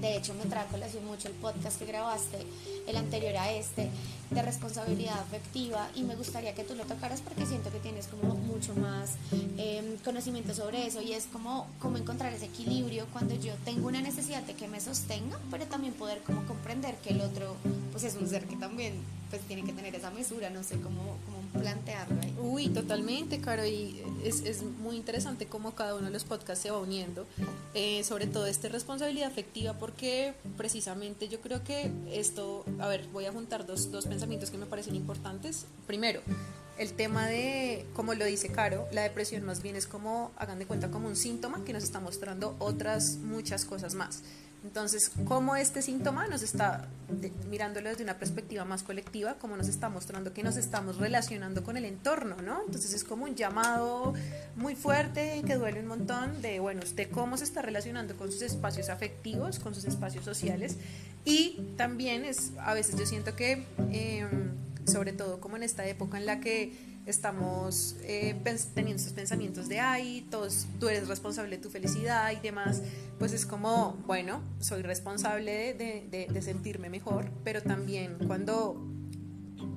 de 0.00 0.16
hecho 0.16 0.32
me 0.34 0.44
trae 0.44 0.64
colación 0.66 1.04
mucho 1.04 1.26
el 1.26 1.34
podcast 1.34 1.76
que 1.76 1.86
grabaste, 1.86 2.38
el 2.86 2.96
anterior 2.96 3.36
a 3.36 3.50
este, 3.50 3.90
de 4.30 4.42
responsabilidad 4.42 5.18
afectiva 5.18 5.90
y 5.96 6.04
me 6.04 6.14
gustaría 6.14 6.54
que 6.54 6.62
tú 6.62 6.76
lo 6.76 6.84
tocaras 6.84 7.20
porque 7.20 7.46
siento 7.46 7.72
que 7.72 7.80
tienes 7.80 8.06
como 8.06 8.36
mucho 8.36 8.76
más 8.76 9.14
em, 9.58 9.96
conocimiento 10.04 10.54
sobre 10.54 10.86
eso 10.86 11.02
y 11.02 11.14
es 11.14 11.24
como, 11.32 11.66
como 11.80 11.96
encontrar 11.96 12.32
ese 12.32 12.44
equilibrio 12.44 13.06
cuando 13.12 13.34
yo 13.34 13.52
tengo 13.64 13.88
una 13.88 14.00
necesidad 14.00 14.42
de 14.44 14.54
que 14.54 14.68
me 14.68 14.78
sostenga, 14.78 15.40
pero 15.50 15.66
también 15.66 15.94
poder 15.94 16.22
como 16.22 16.46
comprender 16.46 16.94
que 16.98 17.08
el 17.08 17.22
otro 17.22 17.56
pues 17.90 18.04
es 18.04 18.14
un 18.14 18.28
ser 18.28 18.46
que 18.46 18.54
también 18.54 18.94
pues 19.30 19.42
tiene 19.42 19.64
que 19.64 19.72
tener 19.72 19.96
esa 19.96 20.12
mesura, 20.12 20.48
no 20.50 20.62
sé 20.62 20.76
cómo 20.80 21.16
plantearlo 21.58 22.20
ahí. 22.20 22.34
Uy, 22.40 22.68
totalmente, 22.68 23.40
Caro, 23.40 23.64
y 23.66 24.02
es, 24.24 24.42
es, 24.42 24.62
muy 24.62 24.96
interesante 24.96 25.46
cómo 25.46 25.74
cada 25.74 25.94
uno 25.94 26.06
de 26.06 26.12
los 26.12 26.24
podcasts 26.24 26.62
se 26.62 26.70
va 26.70 26.78
uniendo, 26.78 27.26
eh, 27.74 28.02
sobre 28.04 28.26
todo 28.26 28.46
esta 28.46 28.68
responsabilidad 28.68 29.28
afectiva, 29.28 29.74
porque 29.74 30.34
precisamente 30.56 31.28
yo 31.28 31.40
creo 31.40 31.62
que 31.64 31.90
esto, 32.10 32.64
a 32.78 32.88
ver, 32.88 33.06
voy 33.12 33.26
a 33.26 33.32
juntar 33.32 33.66
dos, 33.66 33.90
dos 33.90 34.06
pensamientos 34.06 34.50
que 34.50 34.58
me 34.58 34.66
parecen 34.66 34.96
importantes. 34.96 35.66
Primero, 35.86 36.20
el 36.78 36.92
tema 36.92 37.26
de, 37.26 37.86
como 37.94 38.14
lo 38.14 38.24
dice 38.24 38.48
Caro, 38.48 38.86
la 38.92 39.02
depresión 39.02 39.44
más 39.44 39.62
bien 39.62 39.76
es 39.76 39.86
como, 39.86 40.32
hagan 40.36 40.58
de 40.58 40.66
cuenta, 40.66 40.90
como 40.90 41.08
un 41.08 41.16
síntoma 41.16 41.64
que 41.64 41.72
nos 41.72 41.82
está 41.82 42.00
mostrando 42.00 42.54
otras 42.58 43.16
muchas 43.16 43.64
cosas 43.64 43.94
más. 43.94 44.22
Entonces, 44.66 45.12
¿cómo 45.26 45.54
este 45.54 45.80
síntoma 45.80 46.26
nos 46.26 46.42
está, 46.42 46.88
mirándolo 47.48 47.88
desde 47.88 48.02
una 48.02 48.18
perspectiva 48.18 48.64
más 48.64 48.82
colectiva, 48.82 49.36
cómo 49.38 49.56
nos 49.56 49.68
está 49.68 49.88
mostrando 49.88 50.32
que 50.32 50.42
nos 50.42 50.56
estamos 50.56 50.96
relacionando 50.96 51.62
con 51.62 51.76
el 51.76 51.84
entorno, 51.84 52.36
¿no? 52.44 52.62
Entonces 52.66 52.92
es 52.92 53.04
como 53.04 53.26
un 53.26 53.36
llamado 53.36 54.12
muy 54.56 54.74
fuerte 54.74 55.40
que 55.46 55.54
duele 55.54 55.80
un 55.80 55.86
montón 55.86 56.42
de, 56.42 56.58
bueno, 56.58 56.80
usted 56.82 57.08
cómo 57.12 57.36
se 57.36 57.44
está 57.44 57.62
relacionando 57.62 58.16
con 58.16 58.32
sus 58.32 58.42
espacios 58.42 58.88
afectivos, 58.88 59.60
con 59.60 59.72
sus 59.72 59.84
espacios 59.84 60.24
sociales 60.24 60.76
y 61.24 61.60
también 61.76 62.24
es, 62.24 62.50
a 62.58 62.74
veces 62.74 62.96
yo 62.98 63.06
siento 63.06 63.36
que, 63.36 63.64
em, 63.92 64.50
sobre 64.84 65.12
todo 65.12 65.38
como 65.38 65.56
en 65.56 65.62
esta 65.62 65.86
época 65.86 66.18
en 66.18 66.26
la 66.26 66.40
que 66.40 66.72
estamos 67.06 67.96
eh, 68.02 68.34
teniendo 68.74 69.00
estos 69.00 69.12
pensamientos 69.12 69.68
de, 69.68 69.80
ay, 69.80 70.26
todos, 70.30 70.66
tú 70.80 70.88
eres 70.88 71.08
responsable 71.08 71.56
de 71.56 71.62
tu 71.62 71.70
felicidad 71.70 72.32
y 72.32 72.40
demás, 72.40 72.82
pues 73.18 73.32
es 73.32 73.46
como, 73.46 73.96
bueno, 74.06 74.42
soy 74.60 74.82
responsable 74.82 75.74
de, 75.74 76.28
de 76.30 76.42
sentirme 76.42 76.90
mejor, 76.90 77.30
pero 77.44 77.62
también 77.62 78.18
cuando 78.26 78.95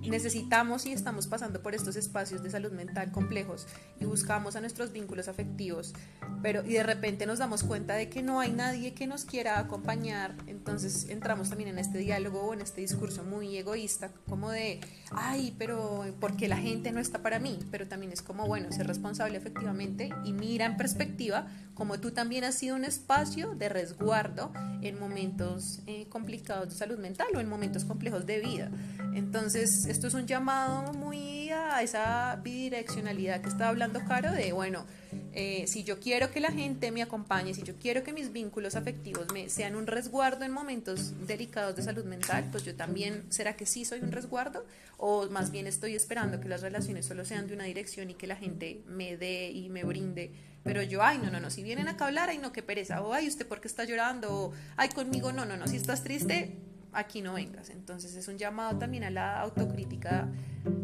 necesitamos 0.08 0.86
y 0.86 0.92
estamos 0.92 1.28
pasando 1.28 1.62
por 1.62 1.76
estos 1.76 1.96
espacios 1.96 2.44
de 2.44 2.50
salud 2.50 2.72
mental 2.72 3.12
complejos 3.12 3.68
y 4.00 4.06
buscamos 4.06 4.56
a 4.56 4.62
nuestros 4.62 4.92
vínculos 4.92 5.28
afectivos, 5.28 5.94
pero 6.42 6.64
y 6.66 6.74
de 6.74 6.84
repente 6.84 7.26
nos 7.26 7.40
damos 7.40 7.64
cuenta 7.64 7.96
de 7.96 8.10
que 8.10 8.24
no 8.24 8.40
hay 8.40 8.52
nadie 8.52 8.94
que 8.94 9.08
nos 9.08 9.26
quiera 9.26 9.60
acompañar, 9.60 10.36
entonces 10.48 11.08
entramos 11.10 11.50
también 11.50 11.70
en 11.70 11.80
este 11.80 11.98
diálogo 11.98 12.42
o 12.42 12.54
en 12.54 12.62
este 12.62 12.82
discurso 12.82 13.24
muy 13.24 13.58
egoísta, 13.58 14.12
como 14.28 14.52
de, 14.52 14.80
ay, 15.12 15.56
pero 15.58 16.06
porque 16.20 16.48
la 16.48 16.58
gente 16.58 16.92
no 16.92 17.00
está 17.00 17.22
para 17.22 17.40
mí, 17.40 17.60
pero 17.72 17.88
también 17.88 18.12
es 18.12 18.22
como, 18.22 18.48
bueno, 18.48 18.72
ser 18.72 18.88
responsable 18.88 19.38
efectivamente 19.38 20.10
y 20.24 20.34
mira 20.34 20.66
en 20.66 20.78
perspectiva 20.78 21.48
como 21.80 21.98
tú 22.02 22.12
también 22.12 22.44
has 22.44 22.56
sido 22.56 22.76
un 22.76 22.84
espacio 22.84 23.56
de 23.56 23.70
resguardo 23.70 24.52
en 24.82 25.00
momentos 25.00 25.80
eh, 25.88 26.08
complicados 26.10 26.70
de 26.70 26.76
salud 26.76 27.00
mental 27.00 27.28
o 27.34 27.40
en 27.40 27.48
momentos 27.48 27.86
complejos 27.86 28.26
de 28.26 28.42
vida. 28.42 28.70
Entonces, 29.14 29.86
esto 29.90 30.08
es 30.08 30.14
un 30.14 30.28
llamado 30.28 30.94
muy 30.94 31.50
a 31.50 31.82
esa 31.82 32.40
bidireccionalidad 32.44 33.42
que 33.42 33.50
estaba 33.50 33.70
hablando 33.70 34.00
Caro 34.06 34.32
de, 34.32 34.52
bueno, 34.54 34.86
eh, 35.34 35.66
si 35.68 35.84
yo 35.84 36.00
quiero 36.00 36.32
que 36.32 36.40
la 36.40 36.52
gente 36.52 36.92
me 36.92 37.02
acompañe, 37.02 37.56
si 37.56 37.64
yo 37.64 37.74
quiero 37.76 38.04
que 38.04 38.14
mis 38.14 38.32
vínculos 38.32 38.76
afectivos 38.76 39.34
me 39.34 39.50
sean 39.50 39.76
un 39.76 39.88
resguardo 39.88 40.46
en 40.46 40.52
momentos 40.52 41.14
delicados 41.26 41.76
de 41.76 41.82
salud 41.82 42.06
mental, 42.06 42.50
pues 42.52 42.64
yo 42.64 42.76
también, 42.76 43.24
¿será 43.30 43.56
que 43.56 43.66
sí 43.66 43.84
soy 43.84 44.02
un 44.02 44.12
resguardo? 44.12 44.64
O 44.98 45.28
más 45.30 45.50
bien 45.50 45.66
estoy 45.66 45.96
esperando 45.96 46.40
que 46.40 46.50
las 46.50 46.62
relaciones 46.62 47.08
solo 47.08 47.26
sean 47.26 47.48
de 47.48 47.56
una 47.56 47.64
dirección 47.64 48.12
y 48.12 48.14
que 48.14 48.28
la 48.28 48.36
gente 48.36 48.84
me 48.88 49.18
dé 49.18 49.50
y 49.50 49.70
me 49.70 49.84
brinde. 49.84 50.32
Pero 50.64 50.84
yo, 50.84 51.02
ay, 51.02 51.18
no, 51.18 51.32
no, 51.32 51.40
no, 51.40 51.50
si 51.50 51.64
vienen 51.64 51.88
acá 51.88 52.06
a 52.06 52.08
hablar, 52.10 52.30
ay, 52.30 52.38
no, 52.38 52.52
qué 52.52 52.62
pereza, 52.62 53.02
o 53.02 53.14
ay, 53.14 53.28
usted 53.28 53.48
por 53.48 53.60
qué 53.60 53.68
está 53.68 53.86
llorando, 53.86 54.32
o 54.32 54.54
ay, 54.78 54.90
conmigo, 54.90 55.32
no, 55.32 55.46
no, 55.46 55.58
no, 55.58 55.68
si 55.68 55.78
estás 55.78 56.04
triste, 56.04 56.58
aquí 56.94 57.22
no 57.22 57.34
vengas. 57.34 57.70
Entonces 57.70 58.16
es 58.16 58.28
un 58.28 58.38
llamado 58.38 58.78
también 58.78 59.04
a 59.04 59.10
la 59.10 59.42
autocrítica 59.42 60.30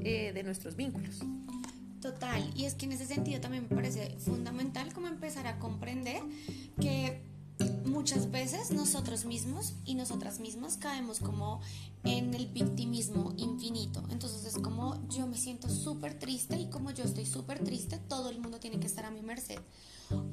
eh, 0.01 0.31
de 0.33 0.43
nuestros 0.43 0.75
vínculos. 0.75 1.19
Total, 2.01 2.51
y 2.55 2.65
es 2.65 2.75
que 2.75 2.85
en 2.85 2.91
ese 2.91 3.05
sentido 3.05 3.41
también 3.41 3.67
me 3.67 3.75
parece 3.75 4.15
fundamental 4.19 4.93
como 4.93 5.07
empezar 5.07 5.47
a 5.47 5.57
comprender 5.57 6.21
que 6.79 7.23
muchas 7.85 8.29
veces 8.31 8.71
nosotros 8.71 9.25
mismos 9.25 9.73
y 9.85 9.95
nosotras 9.95 10.39
mismas 10.39 10.77
caemos 10.77 11.19
como 11.19 11.61
en 12.03 12.33
el 12.33 12.47
victimismo 12.47 13.33
infinito. 13.37 14.03
Entonces 14.11 14.45
es 14.45 14.61
como 14.61 15.07
yo 15.09 15.25
me 15.27 15.37
siento 15.37 15.69
súper 15.69 16.19
triste 16.19 16.59
y 16.59 16.69
como 16.69 16.91
yo 16.91 17.03
estoy 17.03 17.25
súper 17.25 17.63
triste, 17.63 17.97
todo 17.97 18.29
el 18.29 18.39
mundo 18.39 18.59
tiene 18.59 18.79
que 18.79 18.87
estar 18.87 19.05
a 19.05 19.11
mi 19.11 19.21
merced. 19.21 19.59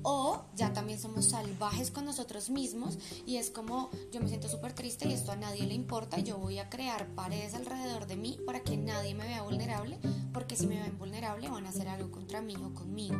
O 0.02 0.44
ya 0.56 0.72
también 0.72 0.98
somos 0.98 1.26
salvajes 1.26 1.90
con 1.90 2.04
nosotros 2.04 2.50
mismos 2.50 2.98
y 3.26 3.36
es 3.36 3.50
como 3.50 3.90
yo 4.12 4.20
me 4.20 4.28
siento 4.28 4.48
súper 4.48 4.72
triste 4.72 5.08
y 5.08 5.12
esto 5.12 5.32
a 5.32 5.36
nadie 5.36 5.66
le 5.66 5.74
importa, 5.74 6.18
yo 6.18 6.38
voy 6.38 6.58
a 6.58 6.68
crear 6.68 7.06
paredes 7.14 7.54
alrededor 7.54 8.06
de 8.06 8.16
mí 8.16 8.38
para 8.44 8.60
que 8.60 8.76
nadie 8.76 9.14
me 9.14 9.24
vea 9.24 9.42
vulnerable, 9.42 9.98
porque 10.32 10.56
si 10.56 10.66
me 10.66 10.80
ven 10.80 10.98
vulnerable 10.98 11.48
van 11.48 11.66
a 11.66 11.70
hacer 11.70 11.88
algo 11.88 12.10
contra 12.10 12.42
mí 12.42 12.56
o 12.56 12.74
conmigo. 12.74 13.16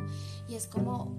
Y 0.47 0.55
es 0.55 0.67
como, 0.67 1.17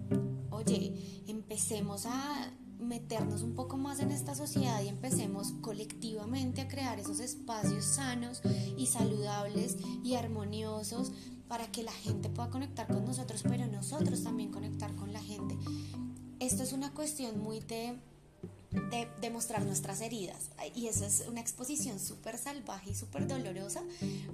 oye, 0.50 1.24
empecemos 1.26 2.06
a 2.06 2.52
meternos 2.78 3.42
un 3.42 3.54
poco 3.54 3.76
más 3.76 4.00
en 4.00 4.10
esta 4.10 4.34
sociedad 4.34 4.82
y 4.82 4.88
empecemos 4.88 5.52
colectivamente 5.60 6.60
a 6.60 6.68
crear 6.68 6.98
esos 6.98 7.20
espacios 7.20 7.84
sanos 7.84 8.42
y 8.76 8.86
saludables 8.86 9.76
y 10.02 10.14
armoniosos 10.14 11.12
para 11.48 11.66
que 11.70 11.82
la 11.82 11.92
gente 11.92 12.28
pueda 12.28 12.50
conectar 12.50 12.86
con 12.86 13.04
nosotros, 13.04 13.42
pero 13.42 13.66
nosotros 13.66 14.22
también 14.22 14.50
conectar 14.50 14.94
con 14.94 15.12
la 15.12 15.20
gente. 15.20 15.56
Esto 16.40 16.62
es 16.62 16.72
una 16.72 16.92
cuestión 16.92 17.38
muy 17.40 17.60
de 17.60 17.98
de, 18.90 19.08
demostrar 19.20 19.64
nuestras 19.64 20.00
heridas. 20.00 20.50
Y 20.74 20.88
eso 20.88 21.04
es 21.04 21.24
una 21.28 21.40
exposición 21.40 21.98
súper 22.00 22.38
salvaje 22.38 22.90
y 22.90 22.94
súper 22.94 23.26
dolorosa, 23.26 23.82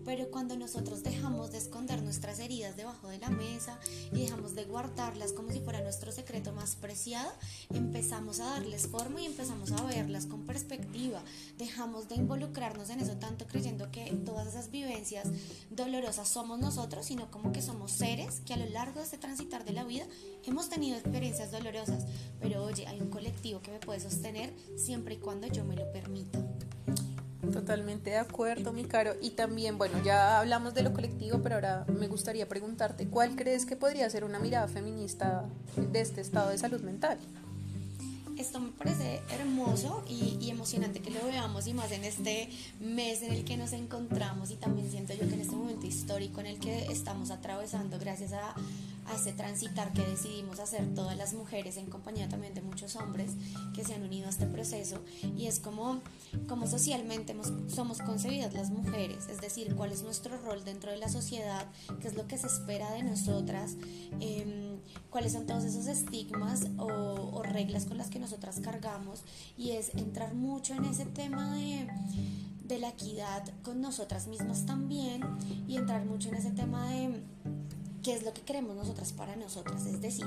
pero 0.04 0.30
cuando 0.30 0.56
nosotros 0.56 1.02
dejamos 1.02 1.52
de 1.52 1.58
esconder 1.58 2.02
nuestras 2.02 2.38
heridas 2.38 2.76
debajo 2.76 3.08
de 3.08 3.18
la 3.18 3.30
mesa 3.30 3.78
y 4.12 4.22
dejamos 4.22 4.54
de 4.54 4.64
guardarlas 4.64 5.32
como 5.32 5.50
si 5.52 5.60
fuera 5.60 5.82
nuestro 5.82 6.12
secreto 6.12 6.52
más 6.52 6.76
preciado, 6.76 7.30
empezamos 7.72 8.40
a 8.40 8.46
darles 8.46 8.86
forma 8.86 9.20
y 9.20 9.26
empezamos 9.26 9.72
a 9.72 9.82
verlas 9.84 10.26
con 10.26 10.46
perspectiva. 10.46 11.22
Dejamos 11.58 12.08
de 12.08 12.16
involucrarnos 12.16 12.90
en 12.90 13.00
eso 13.00 13.16
tanto 13.16 13.46
creyendo 13.46 13.90
que 13.90 14.10
todas 14.24 14.48
esas 14.48 14.70
vivencias 14.70 15.28
dolorosas 15.70 16.28
somos 16.28 16.58
nosotros, 16.58 17.06
sino 17.06 17.30
como 17.30 17.52
que 17.52 17.62
somos 17.62 17.92
seres 17.92 18.40
que 18.40 18.54
a 18.54 18.56
lo 18.56 18.66
largo 18.66 19.00
de 19.00 19.04
este 19.04 19.18
transitar 19.18 19.64
de 19.64 19.72
la 19.72 19.84
vida 19.84 20.06
hemos 20.44 20.68
tenido 20.68 20.96
experiencias 20.96 21.50
dolorosas, 21.50 22.06
pero 22.40 22.64
oye, 22.64 22.86
hay 22.86 23.00
un 23.00 23.10
colectivo 23.10 23.60
que 23.60 23.70
me 23.70 23.78
puede 23.78 24.00
sostener 24.00 24.29
siempre 24.76 25.14
y 25.14 25.18
cuando 25.18 25.46
yo 25.46 25.64
me 25.64 25.76
lo 25.76 25.90
permita. 25.92 26.38
Totalmente 27.52 28.10
de 28.10 28.18
acuerdo, 28.18 28.72
mi 28.72 28.84
caro. 28.84 29.14
Y 29.20 29.30
también, 29.30 29.78
bueno, 29.78 30.02
ya 30.04 30.38
hablamos 30.38 30.74
de 30.74 30.82
lo 30.82 30.92
colectivo, 30.92 31.40
pero 31.42 31.56
ahora 31.56 31.84
me 31.88 32.06
gustaría 32.06 32.48
preguntarte, 32.48 33.06
¿cuál 33.08 33.34
crees 33.34 33.66
que 33.66 33.76
podría 33.76 34.08
ser 34.10 34.24
una 34.24 34.38
mirada 34.38 34.68
feminista 34.68 35.44
de 35.76 36.00
este 36.00 36.20
estado 36.20 36.50
de 36.50 36.58
salud 36.58 36.80
mental? 36.80 37.18
esto 38.40 38.58
me 38.58 38.70
parece 38.70 39.20
hermoso 39.30 40.02
y, 40.08 40.38
y, 40.40 40.50
emocionante 40.50 41.00
que 41.00 41.10
lo 41.10 41.22
veamos 41.26 41.66
y 41.66 41.74
más 41.74 41.92
en 41.92 42.04
este 42.04 42.48
mes 42.80 43.20
en 43.22 43.32
el 43.32 43.44
que 43.44 43.58
nos 43.58 43.74
encontramos 43.74 44.50
y 44.50 44.56
también 44.56 44.90
siento 44.90 45.12
yo 45.12 45.28
que 45.28 45.34
en 45.34 45.42
este 45.42 45.54
momento 45.54 45.86
histórico 45.86 46.40
en 46.40 46.46
el 46.46 46.58
que 46.58 46.86
estamos 46.86 47.30
atravesando 47.30 47.98
gracias 47.98 48.32
a, 48.32 48.54
a 49.10 49.16
ese 49.16 49.32
transitar 49.32 49.92
que 49.92 50.02
decidimos 50.02 50.60
hacer 50.60 50.94
todas 50.94 51.16
las 51.16 51.34
mujeres 51.34 51.76
en 51.76 51.86
compañía 51.86 52.28
también 52.28 52.54
de 52.54 52.62
muchos 52.62 52.96
hombres 52.96 53.32
que 53.74 53.84
se 53.84 53.94
han 53.94 54.02
unido 54.02 54.26
a 54.26 54.30
este 54.30 54.46
proceso. 54.46 55.02
Y 55.36 55.46
es 55.46 55.58
como, 55.58 56.00
como 56.48 56.66
socialmente 56.66 57.34
somos 57.68 57.98
concebidas 57.98 58.54
las 58.54 58.70
mujeres, 58.70 59.26
es 59.28 59.40
decir, 59.40 59.74
cuál 59.74 59.92
es 59.92 60.02
nuestro 60.02 60.36
rol 60.38 60.64
dentro 60.64 60.90
de 60.90 60.98
la 60.98 61.08
sociedad, 61.08 61.66
qué 62.00 62.08
es 62.08 62.14
lo 62.14 62.26
que 62.26 62.38
se 62.38 62.46
espera 62.46 62.92
de 62.92 63.02
nosotras, 63.02 63.76
eh, 64.20 64.78
cuáles 65.10 65.32
son 65.32 65.46
todos 65.46 65.64
esos 65.64 65.86
estigmas 65.86 66.66
o, 66.78 66.86
o 66.86 67.42
reglas 67.42 67.86
con 67.86 67.98
las 67.98 68.10
que 68.10 68.18
nosotras 68.18 68.60
cargamos. 68.60 69.24
Y 69.56 69.70
es 69.70 69.94
entrar 69.94 70.34
mucho 70.34 70.74
en 70.74 70.84
ese 70.84 71.06
tema 71.06 71.54
de 71.56 71.88
de 72.70 72.78
la 72.78 72.90
equidad 72.90 73.42
con 73.64 73.80
nosotras 73.80 74.28
mismas 74.28 74.64
también 74.64 75.22
y 75.66 75.76
entrar 75.76 76.06
mucho 76.06 76.28
en 76.28 76.36
ese 76.36 76.52
tema 76.52 76.88
de 76.88 77.20
qué 78.02 78.14
es 78.14 78.22
lo 78.22 78.32
que 78.32 78.42
queremos 78.42 78.76
nosotras 78.76 79.12
para 79.12 79.36
nosotras. 79.36 79.86
Es 79.86 80.00
decir, 80.00 80.26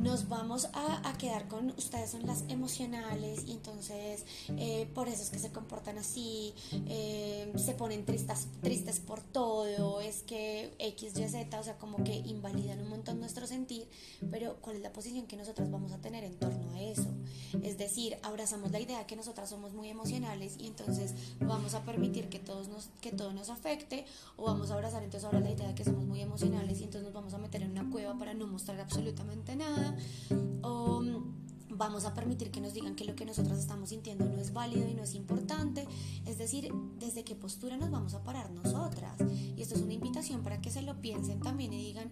nos 0.00 0.28
vamos 0.28 0.68
a, 0.74 1.12
quedar 1.18 1.48
con 1.48 1.70
ustedes 1.70 2.10
son 2.10 2.26
las 2.26 2.44
emocionales 2.48 3.42
y 3.46 3.52
entonces 3.52 4.24
eh, 4.56 4.88
por 4.94 5.08
eso 5.08 5.22
es 5.22 5.30
que 5.30 5.40
se 5.40 5.50
comportan 5.50 5.98
así, 5.98 6.54
eh, 6.86 7.52
se 7.56 7.74
ponen 7.74 8.04
tristes, 8.04 8.46
tristes 8.62 9.00
por 9.00 9.20
todo, 9.20 10.00
es 10.00 10.22
que 10.22 10.72
X, 10.78 11.18
Y, 11.18 11.28
Z, 11.28 11.58
o 11.58 11.62
sea, 11.64 11.76
como 11.76 12.04
que 12.04 12.14
invalidan 12.14 12.80
un 12.80 12.90
montón 12.90 13.18
nuestro 13.18 13.48
sentir, 13.48 13.88
pero 14.30 14.58
¿cuál 14.60 14.76
es 14.76 14.82
la 14.82 14.92
posición 14.92 15.26
que 15.26 15.36
nosotras 15.36 15.70
vamos 15.72 15.90
a 15.90 15.98
tener 15.98 16.22
en 16.22 16.38
torno 16.38 16.70
a 16.72 16.80
eso? 16.80 17.08
Es 17.62 17.78
decir, 17.78 18.16
abrazamos 18.22 18.70
la 18.70 18.78
idea 18.78 19.06
que 19.06 19.16
nosotras 19.16 19.50
somos 19.50 19.72
muy 19.72 19.88
emocionales 19.88 20.56
y 20.58 20.68
entonces 20.68 21.14
vamos 21.40 21.74
a 21.74 21.82
permitir 21.84 22.28
que, 22.28 22.38
todos 22.38 22.68
nos, 22.68 22.90
que 23.00 23.10
todo 23.10 23.32
nos 23.32 23.50
afecte 23.50 24.06
o 24.36 24.44
vamos 24.44 24.70
a 24.70 24.74
abrazar 24.74 25.02
entonces 25.02 25.24
ahora 25.24 25.40
la 25.40 25.50
idea 25.50 25.66
de 25.66 25.74
que 25.74 25.84
somos 25.84 26.04
muy 26.04 26.20
emocionales 26.20 26.80
y 26.80 26.84
entonces 26.84 27.02
nos 27.02 27.12
vamos 27.12 27.34
a 27.34 27.38
meter 27.38 27.62
en 27.62 27.72
una 27.72 27.90
cueva 27.90 28.16
para 28.16 28.34
no 28.34 28.46
mostrar 28.46 28.78
absolutamente 28.80 29.56
nada 29.56 29.87
o 30.62 31.02
vamos 31.78 32.04
a 32.04 32.12
permitir 32.12 32.50
que 32.50 32.60
nos 32.60 32.74
digan 32.74 32.94
que 32.94 33.04
lo 33.04 33.14
que 33.14 33.24
nosotras 33.24 33.58
estamos 33.58 33.90
sintiendo 33.90 34.28
no 34.28 34.38
es 34.38 34.52
válido 34.52 34.86
y 34.88 34.94
no 34.94 35.04
es 35.04 35.14
importante. 35.14 35.86
Es 36.26 36.36
decir, 36.36 36.70
desde 36.98 37.24
qué 37.24 37.34
postura 37.34 37.76
nos 37.76 37.90
vamos 37.90 38.14
a 38.14 38.22
parar 38.22 38.50
nosotras. 38.50 39.16
Y 39.56 39.62
esto 39.62 39.76
es 39.76 39.80
una 39.80 39.94
invitación 39.94 40.42
para 40.42 40.60
que 40.60 40.70
se 40.70 40.82
lo 40.82 41.00
piensen 41.00 41.40
también 41.40 41.72
y 41.72 41.78
digan, 41.78 42.10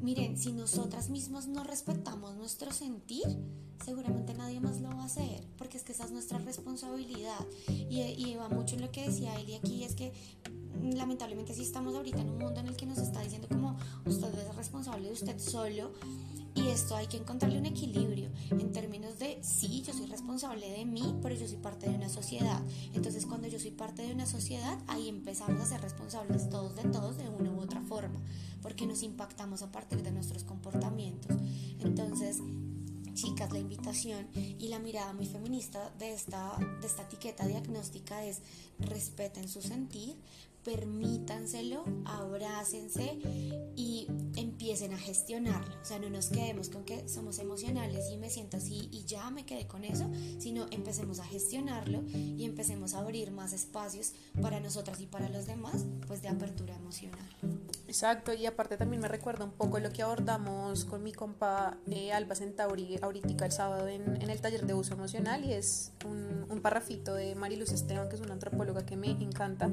miren, 0.00 0.38
si 0.38 0.52
nosotras 0.52 1.10
mismas 1.10 1.46
no 1.46 1.62
respetamos 1.62 2.34
nuestro 2.34 2.72
sentir, 2.72 3.26
seguramente 3.84 4.34
nadie 4.34 4.60
más 4.60 4.80
lo 4.80 4.88
va 4.88 5.02
a 5.02 5.06
hacer, 5.06 5.46
porque 5.58 5.76
es 5.76 5.84
que 5.84 5.92
esa 5.92 6.04
es 6.04 6.10
nuestra 6.10 6.38
responsabilidad. 6.38 7.46
Y, 7.68 8.00
y 8.00 8.36
va 8.36 8.48
mucho 8.48 8.76
en 8.76 8.80
lo 8.80 8.90
que 8.90 9.06
decía 9.06 9.38
Eli 9.38 9.54
aquí, 9.54 9.84
es 9.84 9.94
que 9.94 10.12
lamentablemente 10.80 11.54
sí 11.54 11.62
estamos 11.62 11.94
ahorita 11.94 12.20
en 12.20 12.30
un 12.30 12.38
mundo 12.38 12.60
en 12.60 12.68
el 12.68 12.76
que 12.76 12.86
nos 12.86 12.98
está 12.98 13.20
diciendo 13.20 13.48
como 13.48 13.76
usted 14.06 14.34
es 14.34 14.56
responsable 14.56 15.06
de 15.08 15.12
usted 15.12 15.38
solo 15.38 15.92
y, 16.54 16.68
esto 16.68 16.96
hay 16.96 17.06
que 17.06 17.16
encontrarle 17.16 17.58
un 17.58 17.66
equilibrio 17.66 18.30
en 18.50 18.72
términos 18.72 19.18
de, 19.18 19.38
sí, 19.42 19.82
yo 19.82 19.92
soy 19.92 20.06
responsable 20.06 20.70
de 20.70 20.84
mí, 20.84 21.18
pero 21.22 21.34
yo 21.34 21.46
soy 21.48 21.56
parte 21.56 21.88
de 21.88 21.96
una 21.96 22.08
sociedad. 22.08 22.62
Entonces 22.94 23.26
cuando 23.26 23.48
yo 23.48 23.58
soy 23.58 23.72
parte 23.72 24.02
de 24.02 24.12
una 24.12 24.26
sociedad, 24.26 24.78
ahí 24.86 25.08
empezamos 25.08 25.60
a 25.60 25.66
ser 25.66 25.80
responsables 25.80 26.48
todos 26.50 26.76
de 26.76 26.82
todos 26.84 27.16
de 27.16 27.28
una 27.28 27.50
u 27.50 27.60
otra 27.60 27.80
forma, 27.82 28.20
porque 28.62 28.86
nos 28.86 29.02
impactamos 29.02 29.62
a 29.62 29.72
partir 29.72 30.02
de 30.02 30.12
nuestros 30.12 30.44
comportamientos. 30.44 31.36
Entonces, 31.80 32.38
chicas, 33.14 33.52
la 33.52 33.58
invitación 33.58 34.28
y 34.34 34.68
la 34.68 34.78
mirada 34.78 35.12
muy 35.12 35.26
feminista 35.26 35.90
de 35.98 36.12
esta, 36.12 36.56
de 36.80 36.86
esta 36.86 37.02
etiqueta 37.02 37.46
diagnóstica 37.46 38.24
es 38.24 38.40
respeten 38.78 39.48
su 39.48 39.62
sentir, 39.62 40.16
permítanselo, 40.64 41.84
abrácense 42.04 43.18
y 43.76 44.06
empiecen 44.36 44.92
a 44.92 44.98
gestionarlo. 44.98 45.74
O 45.80 45.84
sea, 45.84 45.98
no 45.98 46.10
nos 46.10 46.28
quedemos 46.28 46.68
con 46.68 46.84
que 46.84 47.08
somos 47.08 47.38
emocionales 47.38 48.06
y 48.12 48.16
me 48.16 48.30
siento 48.30 48.56
así 48.56 48.88
y 48.92 49.04
ya 49.04 49.30
me 49.30 49.44
quedé 49.44 49.66
con 49.66 49.84
eso, 49.84 50.08
sino 50.38 50.66
empecemos 50.70 51.18
a 51.18 51.24
gestionarlo 51.24 52.02
y 52.06 52.44
empecemos 52.44 52.94
a 52.94 53.00
abrir 53.00 53.30
más 53.30 53.52
espacios 53.52 54.12
para 54.40 54.60
nosotras 54.60 55.00
y 55.00 55.06
para 55.06 55.28
los 55.28 55.46
demás, 55.46 55.84
pues 56.06 56.22
de 56.22 56.28
apertura 56.28 56.76
emocional. 56.76 57.28
Exacto, 57.92 58.32
y 58.32 58.46
aparte 58.46 58.78
también 58.78 59.02
me 59.02 59.08
recuerda 59.08 59.44
un 59.44 59.50
poco 59.50 59.78
lo 59.78 59.92
que 59.92 60.00
abordamos 60.00 60.86
con 60.86 61.02
mi 61.02 61.12
compa 61.12 61.76
eh, 61.90 62.10
Alba 62.10 62.34
Centauri 62.34 62.98
ahorita 63.02 63.44
el 63.44 63.52
sábado 63.52 63.86
en, 63.86 64.16
en, 64.22 64.30
el 64.30 64.40
taller 64.40 64.64
de 64.64 64.72
uso 64.72 64.94
emocional 64.94 65.44
y 65.44 65.52
es 65.52 65.92
un, 66.06 66.46
un 66.48 66.62
parrafito 66.62 67.14
de 67.14 67.34
Mariluz 67.34 67.70
Esteban, 67.70 68.08
que 68.08 68.14
es 68.14 68.22
una 68.22 68.32
antropóloga 68.32 68.86
que 68.86 68.96
me 68.96 69.10
encanta, 69.10 69.68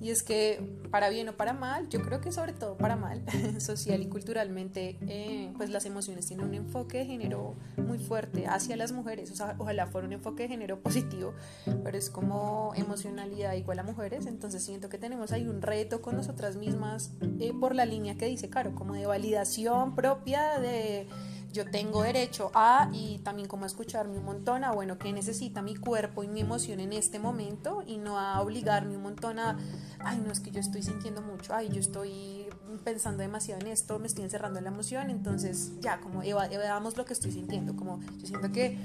y 0.00 0.10
es 0.10 0.22
que 0.22 0.78
para 0.92 1.08
bien 1.08 1.28
o 1.30 1.36
para 1.36 1.52
mal, 1.52 1.88
yo 1.88 2.00
creo 2.02 2.20
que 2.20 2.30
sobre 2.30 2.52
todo 2.52 2.76
para 2.76 2.94
mal, 2.94 3.24
social 3.58 4.00
y 4.02 4.06
culturalmente, 4.06 4.96
eh, 5.08 5.52
pues 5.56 5.68
las 5.68 5.84
emociones 5.84 6.26
tienen 6.26 6.46
un 6.46 6.54
enfoque 6.54 6.98
de 6.98 7.06
género 7.06 7.56
muy 7.76 7.98
fuerte 7.98 8.46
hacia 8.46 8.76
las 8.76 8.92
mujeres, 8.92 9.32
o 9.32 9.34
sea, 9.34 9.56
ojalá 9.58 9.88
fuera 9.88 10.06
un 10.06 10.12
enfoque 10.12 10.44
de 10.44 10.50
género 10.50 10.78
positivo, 10.78 11.34
pero 11.82 11.98
es 11.98 12.08
como 12.08 12.72
emocionalidad 12.76 13.54
igual 13.54 13.80
a 13.80 13.82
mujeres, 13.82 14.26
entonces 14.26 14.62
siento 14.62 14.88
que 14.88 14.98
tenemos 14.98 15.32
ahí 15.32 15.48
un 15.48 15.60
reto 15.60 16.02
con 16.02 16.14
nosotras 16.14 16.54
mismas. 16.54 17.10
Eh, 17.40 17.52
por 17.64 17.74
la 17.74 17.86
línea 17.86 18.14
que 18.14 18.26
dice 18.26 18.50
Caro, 18.50 18.74
como 18.74 18.92
de 18.92 19.06
validación 19.06 19.94
propia 19.94 20.58
de 20.58 21.08
yo 21.50 21.64
tengo 21.64 22.02
derecho 22.02 22.50
a 22.52 22.90
y 22.92 23.20
también 23.20 23.48
como 23.48 23.64
a 23.64 23.66
escucharme 23.68 24.18
un 24.18 24.24
montón 24.26 24.64
a 24.64 24.72
bueno 24.72 24.98
que 24.98 25.10
necesita 25.14 25.62
mi 25.62 25.74
cuerpo 25.74 26.22
y 26.22 26.28
mi 26.28 26.40
emoción 26.40 26.78
en 26.78 26.92
este 26.92 27.18
momento 27.18 27.82
y 27.86 27.96
no 27.96 28.18
a 28.18 28.42
obligarme 28.42 28.96
un 28.96 29.02
montón 29.02 29.38
a 29.38 29.56
ay 30.00 30.20
no 30.22 30.30
es 30.30 30.40
que 30.40 30.50
yo 30.50 30.60
estoy 30.60 30.82
sintiendo 30.82 31.22
mucho 31.22 31.54
ay 31.54 31.70
yo 31.70 31.80
estoy 31.80 32.48
pensando 32.84 33.22
demasiado 33.22 33.62
en 33.62 33.68
esto 33.68 33.98
me 33.98 34.08
estoy 34.08 34.24
encerrando 34.24 34.58
en 34.58 34.64
la 34.64 34.70
emoción 34.70 35.08
entonces 35.08 35.72
ya 35.80 36.00
como 36.02 36.22
evadamos 36.22 36.98
lo 36.98 37.06
que 37.06 37.14
estoy 37.14 37.32
sintiendo 37.32 37.74
como 37.76 37.98
yo 38.18 38.26
siento 38.26 38.52
que 38.52 38.76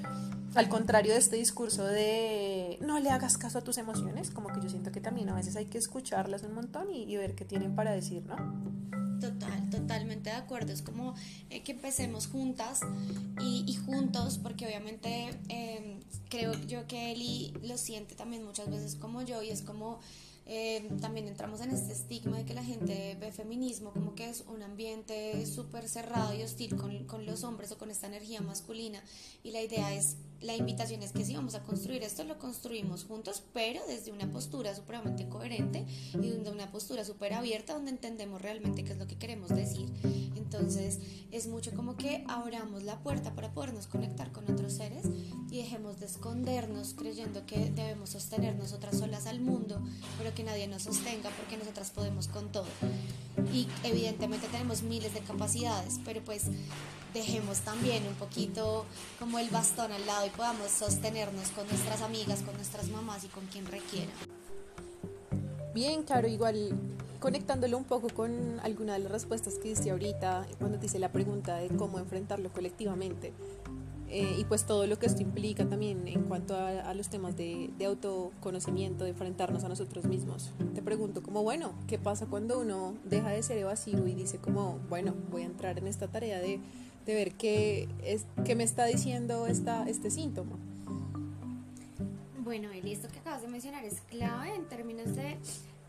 al 0.56 0.70
contrario 0.70 1.14
de 1.14 1.20
este 1.20 1.36
discurso 1.36 1.86
de 1.86 2.78
no 2.82 3.00
le 3.00 3.10
hagas 3.10 3.38
caso 3.38 3.60
a 3.60 3.62
tus 3.62 3.78
emociones, 3.78 4.32
como 4.32 4.50
que 4.50 4.62
yo 4.62 4.70
siento 4.70 4.92
que 4.92 5.02
también 5.02 5.30
a 5.30 5.36
veces 5.36 5.56
hay 5.56 5.66
que 5.66 5.78
escucharlas 5.78 6.44
un 6.44 6.54
montón 6.54 6.90
y, 6.90 7.16
ver 7.18 7.36
qué 7.36 7.46
tienen 7.46 7.76
para 7.76 7.92
decir, 7.92 8.24
¿no? 8.26 8.38
Total, 9.20 9.70
totalmente 9.70 10.30
de 10.30 10.38
acuerdo. 10.38 10.72
Es 10.72 10.82
como 10.82 11.14
eh, 11.50 11.62
que 11.62 11.74
empecemos 11.74 12.28
juntas 12.28 12.80
y, 13.42 13.76
juntos, 13.86 14.40
porque 14.42 14.66
obviamente 14.66 15.30
em, 15.50 16.00
creo 16.30 16.54
yo 16.68 16.88
que 16.88 17.12
Eli 17.12 17.54
lo 17.64 17.78
siente 17.78 18.16
también 18.16 18.46
muchas 18.46 18.70
veces 18.70 18.96
como 18.96 19.22
yo 19.22 19.44
y 19.44 19.50
es 19.50 19.62
como 19.62 20.00
eh, 20.52 20.90
también 21.00 21.28
entramos 21.28 21.62
en 21.62 21.70
este 21.70 21.94
estigma 21.94 22.38
de 22.38 22.46
que 22.46 22.56
la 22.56 22.64
gente 22.64 23.16
ve 23.20 23.32
feminismo 23.32 23.92
como 23.92 24.16
que 24.16 24.30
es 24.30 24.44
un 24.48 24.64
ambiente 24.64 25.46
súper 25.46 25.88
cerrado 25.88 26.34
y 26.34 26.42
hostil 26.42 26.76
con, 26.76 27.06
con, 27.06 27.28
los 27.28 27.44
hombres 27.44 27.72
o 27.72 27.78
con 27.78 27.92
esta 27.92 28.08
energía 28.08 28.42
masculina 28.42 29.00
y 29.44 29.52
la 29.52 29.62
idea 29.62 29.94
es, 29.94 30.16
la 30.42 30.56
invitación 30.56 31.04
es 31.04 31.12
que 31.12 31.26
si 31.26 31.36
vamos 31.36 31.56
a 31.56 31.64
construir 31.64 32.04
esto 32.04 32.24
lo 32.24 32.38
construimos 32.38 33.04
juntos 33.04 33.44
pero 33.54 33.82
desde 33.88 34.12
una 34.12 34.32
postura 34.32 34.76
supremamente 34.76 35.28
coherente 35.28 35.86
y 36.14 36.30
desde 36.30 36.50
una 36.50 36.72
postura 36.72 37.04
súper 37.04 37.34
abierta 37.34 37.74
donde 37.74 37.92
entendemos 37.92 38.42
realmente 38.42 38.84
qué 38.84 38.94
es 38.94 38.98
lo 38.98 39.08
que 39.08 39.18
queremos 39.18 39.50
decir 39.50 39.90
entonces 40.36 41.00
es 41.32 41.48
mucho 41.48 41.72
como 41.74 41.96
que 41.96 42.24
abramos 42.28 42.84
la 42.84 43.00
puerta 43.00 43.36
para 43.36 43.54
podernos 43.54 43.88
conectar 43.88 44.32
con 44.32 44.50
otros 44.52 44.74
seres 44.74 45.06
y 45.52 45.58
dejemos 45.58 46.00
de 46.00 46.06
escondernos 46.06 46.94
creyendo 46.94 47.46
que 47.46 47.72
debemos 47.72 48.12
sostener 48.12 48.56
nosotras 48.56 48.98
solas 48.98 49.28
al 49.28 49.42
mundo 49.42 49.82
pero 50.18 50.34
que 50.34 50.44
nadie 50.44 50.68
nos 50.68 50.84
sostenga 50.84 51.30
porque 51.32 51.58
nosotras 51.58 51.92
podemos 51.92 52.28
con 52.28 52.52
todo. 52.52 52.68
Y 53.54 53.68
evidentemente 53.84 54.48
tenemos 54.48 54.84
miles 54.84 55.14
de 55.14 55.22
capacidades, 55.22 56.00
pero 56.04 56.22
pues 56.24 56.46
dejemos 57.14 57.60
también 57.60 58.06
un 58.06 58.14
poquito 58.16 58.86
como 59.18 59.40
el 59.40 59.50
bastón 59.50 59.92
al 59.92 60.06
lado 60.06 60.26
y 60.30 60.38
podamos 60.38 60.70
sostenernos 60.72 61.50
con 61.50 61.68
nuestras 61.68 62.02
amigas, 62.02 62.42
con 62.42 62.56
nuestras 62.56 62.90
mamás 62.90 63.24
y 63.24 63.28
con 63.28 63.46
quien 63.48 63.66
requiera. 63.66 64.12
Bien, 65.74 66.04
claro, 66.04 66.28
igual 66.28 66.78
conectándolo 67.20 67.78
un 67.78 67.84
poco 67.84 68.10
con 68.10 68.60
alguna 68.62 68.94
de 68.94 69.00
las 69.00 69.12
respuestas 69.12 69.56
que 69.56 69.70
diste 69.70 69.92
ahorita 69.92 70.48
cuando 70.58 70.80
te 70.80 70.86
hice 70.86 71.00
la 71.00 71.12
pregunta 71.12 71.58
de 71.58 71.70
cómo 71.70 72.00
enfrentarlo 72.00 72.50
colectivamente. 72.50 73.34
Eh, 74.12 74.38
y 74.40 74.44
pues 74.46 74.66
todo 74.66 74.88
lo 74.88 74.98
que 74.98 75.06
esto 75.06 75.22
implica 75.22 75.70
también 75.70 76.08
en 76.08 76.24
cuanto 76.24 76.56
a, 76.56 76.92
los 76.96 77.10
temas 77.10 77.38
de, 77.38 77.70
de, 77.78 77.86
autoconocimiento, 77.86 79.04
de 79.04 79.12
enfrentarnos 79.12 79.64
a 79.64 79.70
nosotros 79.70 80.06
mismos. 80.06 80.52
Te 80.74 80.82
pregunto 80.82 81.22
como, 81.22 81.44
bueno, 81.44 81.74
¿qué 81.88 82.00
pasa 82.00 82.26
cuando 82.26 82.60
uno 82.60 82.96
deja 83.04 83.30
de 83.30 83.44
ser 83.44 83.60
evasivo 83.60 84.08
y 84.08 84.16
dice 84.16 84.40
como, 84.40 84.80
bueno, 84.90 85.14
voy 85.30 85.44
a 85.44 85.46
entrar 85.46 85.78
en 85.78 85.86
esta 85.86 86.08
tarea 86.08 86.40
de, 86.40 86.60
de 87.06 87.16
ver 87.16 87.34
qué, 87.34 87.88
es, 88.04 88.26
qué 88.46 88.56
me 88.56 88.64
está 88.64 88.86
diciendo 88.86 89.48
esta, 89.48 89.88
este 89.88 90.12
síntoma? 90.12 90.58
Bueno, 92.40 92.72
Eli, 92.72 92.94
esto 92.94 93.08
que 93.08 93.20
acabas 93.20 93.42
de 93.42 93.48
mencionar 93.48 93.86
es 93.86 94.02
clave 94.02 94.56
en 94.56 94.68
términos 94.68 95.16
de 95.16 95.38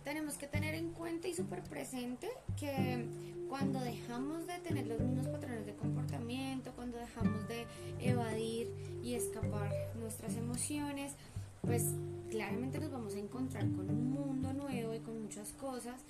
tenemos 0.04 0.34
que 0.34 0.46
tener 0.46 0.74
en 0.74 0.90
cuenta 0.90 1.28
y 1.28 1.34
súper 1.34 1.62
presente 1.62 2.28
que 2.58 3.06
cuando 3.48 3.80
dejamos 3.80 4.46
de 4.46 4.58
tener 4.60 4.86
los 4.86 5.00
mismos 5.00 5.28
patrones 5.28 5.66
de 5.66 5.74
comportamiento, 5.74 6.72
cuando 6.74 6.98
dejamos 6.98 7.46
de 7.48 7.66
evadir 8.00 8.70
y 9.02 9.14
escapar 9.14 9.70
nuestras 9.98 10.36
emociones, 10.36 11.12
pues 11.60 11.84
claramente 12.30 12.78
nos 12.78 12.90
vamos 12.90 13.14
a 13.14 13.18
encontrar 13.18 13.64
con 13.72 13.90
un 13.90 14.10
mundo 14.10 14.52
nuevo 14.52 14.94
y 14.94 15.00
con 15.00 15.20
muchas 15.20 15.52
cosas 15.52 16.00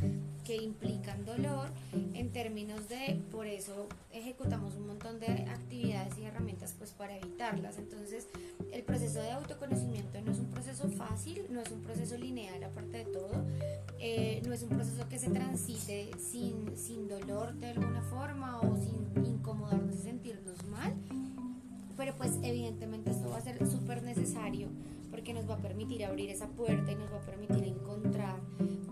que 0.45 0.57
implican 0.57 1.25
dolor 1.25 1.71
en 2.15 2.31
términos 2.31 2.70
por 3.41 3.47
eso 3.47 3.89
ejecutamos 4.13 4.75
un 4.75 4.87
montón 4.87 5.19
de 5.19 5.27
actividades 5.27 6.13
y 6.19 6.27
herramientas 6.27 6.75
pues 6.77 6.91
para 6.91 7.17
evitarlas. 7.17 7.79
Entonces 7.79 8.27
el 8.71 8.83
proceso 8.83 9.19
de 9.19 9.31
autoconocimiento 9.31 10.21
no 10.21 10.31
es 10.31 10.39
un 10.41 10.51
proceso 10.51 10.87
fácil, 10.91 11.47
no 11.49 11.63
es 11.63 11.71
un 11.71 11.81
proceso 11.81 12.19
lineal 12.19 12.63
aparte 12.63 12.99
de 12.99 13.05
todo, 13.07 13.43
eh, 13.99 14.43
no 14.45 14.53
es 14.53 14.63
un 14.63 14.69
proceso 14.69 15.09
que 15.09 15.19
se 15.19 15.31
transite 15.31 16.11
sin, 16.19 16.77
sin 16.77 17.09
dolor 17.09 17.55
de 17.55 17.69
alguna 17.69 18.03
forma 18.03 18.61
o 18.61 18.77
sin 18.77 19.25
incomodarnos 19.25 19.95
y 19.95 20.03
sentirnos 20.03 20.63
mal, 20.67 20.93
pero 21.97 22.15
pues 22.19 22.33
evidentemente 22.43 23.11
esto 23.11 23.31
va 23.31 23.39
a 23.39 23.41
ser 23.41 23.67
súper 23.67 24.03
necesario 24.03 24.69
porque 25.11 25.35
nos 25.35 25.49
va 25.49 25.55
a 25.55 25.59
permitir 25.59 26.05
abrir 26.05 26.31
esa 26.31 26.49
puerta 26.49 26.93
y 26.93 26.95
nos 26.95 27.13
va 27.13 27.19
a 27.19 27.27
permitir 27.27 27.65
encontrar 27.65 28.41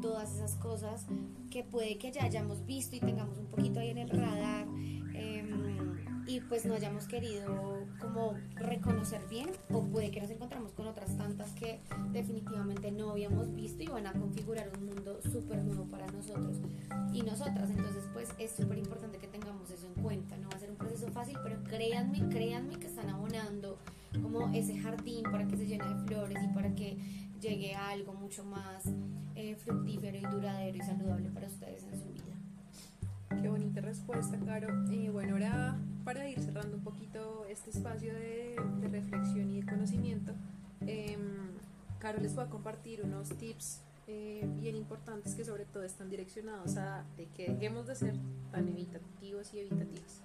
todas 0.01 0.35
esas 0.35 0.55
cosas 0.57 1.07
que 1.51 1.65
puede 1.65 1.99
que 1.99 2.13
ya 2.13 2.25
hayamos 2.25 2.65
visto 2.67 2.97
y 2.97 3.01
tengamos 3.01 3.39
un 3.39 3.47
poquito 3.47 3.81
ahí 3.81 3.91
en 3.91 3.99
el 3.99 4.11
radar 4.11 4.67
em, 5.15 5.97
y 6.27 6.41
pues 6.41 6.67
no 6.67 6.75
hayamos 6.75 7.07
querido 7.09 7.87
como 8.01 8.35
reconocer 8.55 9.27
bien 9.29 9.51
o 9.71 9.83
puede 9.83 10.11
que 10.11 10.21
nos 10.21 10.31
encontramos 10.31 10.73
con 10.73 10.87
otras 10.87 11.17
tantas 11.17 11.51
que 11.53 11.81
definitivamente 12.13 12.93
no 12.93 13.11
habíamos 13.11 13.55
visto 13.55 13.83
y 13.83 13.87
van 13.87 14.07
a 14.07 14.13
configurar 14.13 14.71
un 14.79 14.87
mundo 14.87 15.21
súper 15.23 15.65
nuevo 15.65 15.85
para 15.87 16.07
nosotros 16.09 16.59
y 17.13 17.23
nosotras. 17.23 17.71
Entonces 17.71 18.05
pues 18.13 18.29
es 18.39 18.53
súper 18.53 18.79
importante 18.79 19.19
que 19.19 19.27
tengamos 19.27 19.71
eso 19.71 19.87
en 19.87 20.03
cuenta. 20.03 20.37
No 20.37 20.49
va 20.51 20.57
a 20.57 20.61
ser 20.61 20.71
un 20.71 20.77
proceso 20.77 21.09
fácil 21.09 21.37
pero 21.43 21.63
créanme 21.65 22.29
créanme 22.29 22.79
que 22.79 22.87
están 22.87 23.09
abonando 23.09 23.79
como 24.23 24.53
ese 24.55 24.79
jardín 24.79 25.25
para 25.25 25.47
que 25.47 25.57
se 25.57 25.67
llene 25.67 25.85
de 25.89 26.07
flores 26.07 26.39
y 26.43 26.49
para 26.49 26.75
que 26.75 26.99
llegue 27.41 27.75
a 27.75 27.91
algo 27.91 28.15
mucho 28.15 28.45
más 28.45 28.85
eh, 29.35 29.57
fructífero 29.57 30.17
y 30.17 30.23
duradero 30.23 30.77
y 30.77 30.81
saludable 30.81 31.31
para 31.31 31.47
ustedes 31.47 31.85
en 31.85 32.01
su 32.01 32.09
vida. 32.13 33.41
Qué 33.41 33.49
bonita 33.49 33.81
respuesta, 33.81 34.39
Caro. 34.45 34.69
Y 34.91 35.09
bueno, 35.09 35.35
ahora 35.35 35.79
para 36.05 36.29
ir 36.29 36.41
cerrando 36.41 36.77
un 36.77 36.83
poquito 36.83 37.45
este 37.49 37.71
espacio 37.71 38.15
de, 38.15 38.57
reflexión 38.91 39.51
y 39.51 39.61
de 39.61 39.67
conocimiento, 39.67 40.33
eh, 40.81 41.19
Caro 41.99 42.19
les 42.21 42.35
voy 42.35 42.45
a 42.45 42.49
compartir 42.49 43.03
unos 43.05 43.29
tips 43.37 43.81
eh, 44.11 44.49
bien 44.59 44.75
importantes 44.75 45.35
que 45.35 45.45
sobre 45.45 45.67
todo 45.67 45.83
están 45.83 46.09
direccionados 46.09 46.79
a 46.79 47.05
de 47.19 47.27
que 47.27 47.53
dejemos 47.53 47.87
de 47.87 47.95
ser 47.95 48.15
tan 48.51 48.67
evitativos 48.67 49.53
y 49.53 49.59
evitativas. 49.59 50.23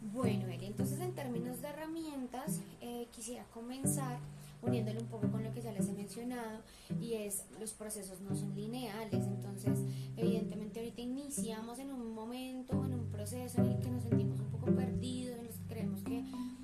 Bueno, 0.00 0.46
Eli, 0.48 0.66
entonces 0.66 1.00
en 1.00 1.14
términos 1.14 1.60
de 1.60 1.68
herramientas, 1.68 2.60
eh, 2.80 3.06
quisiera 3.12 3.44
comenzar 3.52 4.18
uniéndole 4.62 5.00
un 5.00 5.06
poco 5.06 5.30
con 5.30 5.42
lo 5.42 5.52
que 5.52 5.62
ya 5.62 5.72
les 5.72 5.88
he 5.88 5.92
mencionado 5.92 6.60
y 7.00 7.14
es 7.14 7.44
los 7.58 7.72
procesos 7.72 8.20
no 8.20 8.34
son 8.34 8.54
lineales, 8.54 9.26
entonces 9.26 9.78
evidentemente 10.16 10.80
ahorita 10.80 11.00
iniciamos 11.00 11.78
en 11.78 11.92
un 11.92 12.14
momento, 12.14 12.84
en 12.84 12.94
un 12.94 13.06
proceso 13.10 13.62
en 13.62 13.70
el 13.70 13.80
que 13.80 13.90
nos 13.90 14.02
sentimos 14.02 14.40
un 14.40 14.50
poco 14.50 14.66
perdidos 14.74 15.40
cuando 15.70 16.59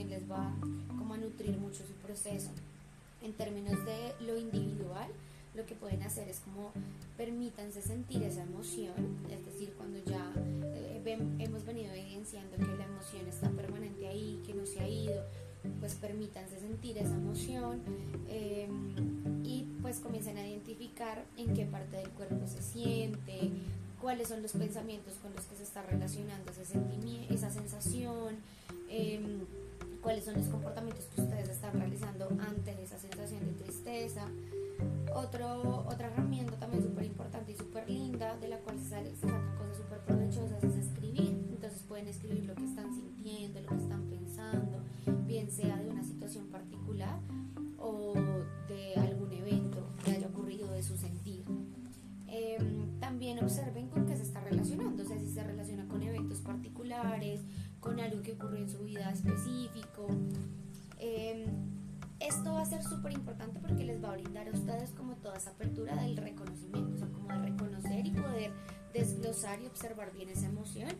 también 0.00 0.20
les 0.20 0.30
va 0.30 0.54
como 0.98 1.14
a 1.14 1.18
nutrir 1.18 1.58
mucho 1.58 1.84
su 1.86 1.92
proceso. 1.94 2.50
En 3.22 3.34
términos 3.34 3.84
de 3.84 4.14
lo 4.26 4.38
individual, 4.38 5.08
lo 5.54 5.66
que 5.66 5.74
pueden 5.74 6.02
hacer 6.02 6.28
es 6.28 6.40
como 6.40 6.72
permítanse 7.18 7.82
sentir 7.82 8.22
esa 8.22 8.42
emoción, 8.42 9.18
es 9.30 9.44
decir, 9.44 9.74
cuando 9.76 9.98
ya 9.98 10.32
eh, 10.74 11.02
hemos 11.38 11.66
venido 11.66 11.92
evidenciando 11.92 12.56
que 12.56 12.76
la 12.78 12.84
emoción 12.84 13.26
está 13.28 13.50
permanente 13.50 14.06
ahí, 14.06 14.42
que 14.46 14.54
no 14.54 14.64
se 14.64 14.80
ha 14.80 14.88
ido, 14.88 15.22
pues 15.80 15.96
permítanse 15.96 16.58
sentir 16.58 16.96
esa 16.96 17.14
emoción 17.14 17.82
em, 18.30 19.44
y 19.44 19.66
pues 19.82 19.98
comiencen 19.98 20.38
a 20.38 20.48
identificar 20.48 21.24
en 21.36 21.52
qué 21.52 21.66
parte 21.66 21.98
del 21.98 22.08
cuerpo 22.10 22.46
se 22.46 22.62
siente, 22.62 23.50
cuáles 24.00 24.28
son 24.28 24.40
los 24.40 24.52
pensamientos 24.52 25.14
con 25.20 25.34
los 25.34 25.44
que 25.44 25.56
se 25.56 25.64
está 25.64 25.82
relacionando 25.82 26.50
ese 26.52 26.64
sentimiento, 26.64 27.34
esa 27.34 27.50
sensación, 27.50 28.36
em, 28.88 29.44
cuáles 30.00 30.24
son 30.24 30.34
los 30.34 30.46
comportamientos 30.46 31.04
que 31.06 31.20
ustedes 31.20 31.48
están 31.48 31.78
realizando 31.78 32.28
ante 32.40 32.82
esa 32.82 32.98
sensación 32.98 33.44
de 33.46 33.52
tristeza. 33.52 34.26
Otro, 35.14 35.84
otra 35.86 36.08
herramienta 36.08 36.56
también 36.56 36.82
súper 36.82 37.04
importante 37.04 37.52
y 37.52 37.56
súper 37.56 37.88
linda, 37.88 38.36
de 38.38 38.48
la 38.48 38.58
cual 38.58 38.78
se, 38.78 39.14
sacan 39.16 39.56
cosas 39.56 39.76
súper 39.76 39.98
provechosas, 40.00 40.62
es 40.64 40.76
escribir. 40.76 41.46
Entonces 41.50 41.82
pueden 41.86 42.08
escribir 42.08 42.44
lo 42.44 42.54
que 42.54 42.64
están 42.64 42.94
sintiendo, 42.94 43.60
lo 43.60 43.68
que 43.68 43.76
están 43.76 44.02
pensando, 44.08 44.78
bien 45.26 45.50
sea 45.50 45.76
de 45.76 45.90
una 45.90 46.02
situación 46.02 46.46
particular 46.46 47.18
o 47.78 48.14
de 48.68 48.94
algún 48.96 49.32
evento 49.32 49.86
que 50.04 50.12
haya 50.12 50.28
ocurrido 50.28 50.70
de 50.70 50.82
su 50.82 50.96
sentir. 50.96 51.44
Em, 52.26 52.98
también 53.00 53.42
observen 53.42 53.88
con 53.88 54.06
qué 54.06 54.16
se 54.16 54.22
está 54.22 54.40
relacionando, 54.40 55.02
o 55.02 55.06
sea, 55.06 55.18
si 55.18 55.26
se 55.26 55.42
relaciona 55.42 55.86
con 55.88 56.02
eventos 56.02 56.40
particulares, 56.40 57.40
con 57.80 57.98
algo 57.98 58.22
que 58.22 58.32
ocurrió 58.34 58.60
en 58.60 58.68
su 58.68 58.84
vida 58.84 59.10
específico. 59.10 59.59
Ser 62.80 62.90
súper 62.90 63.12
importante 63.12 63.60
porque 63.60 63.84
les 63.84 64.02
va 64.02 64.10
a 64.10 64.12
brindar 64.12 64.48
a 64.48 64.50
ustedes 64.50 64.90
como 64.90 65.14
toda 65.16 65.36
esa 65.36 65.50
apertura 65.50 65.94
del 65.96 66.16
reconocimiento, 66.16 66.94
o 66.94 66.98
sea, 66.98 67.08
como 67.08 67.28
de 67.28 67.38
reconocer 67.38 68.06
y 68.06 68.10
poder 68.10 68.52
desglosar 68.92 69.60
y 69.60 69.66
observar 69.66 70.12
bien 70.12 70.28
esa 70.28 70.46
emoción 70.46 70.90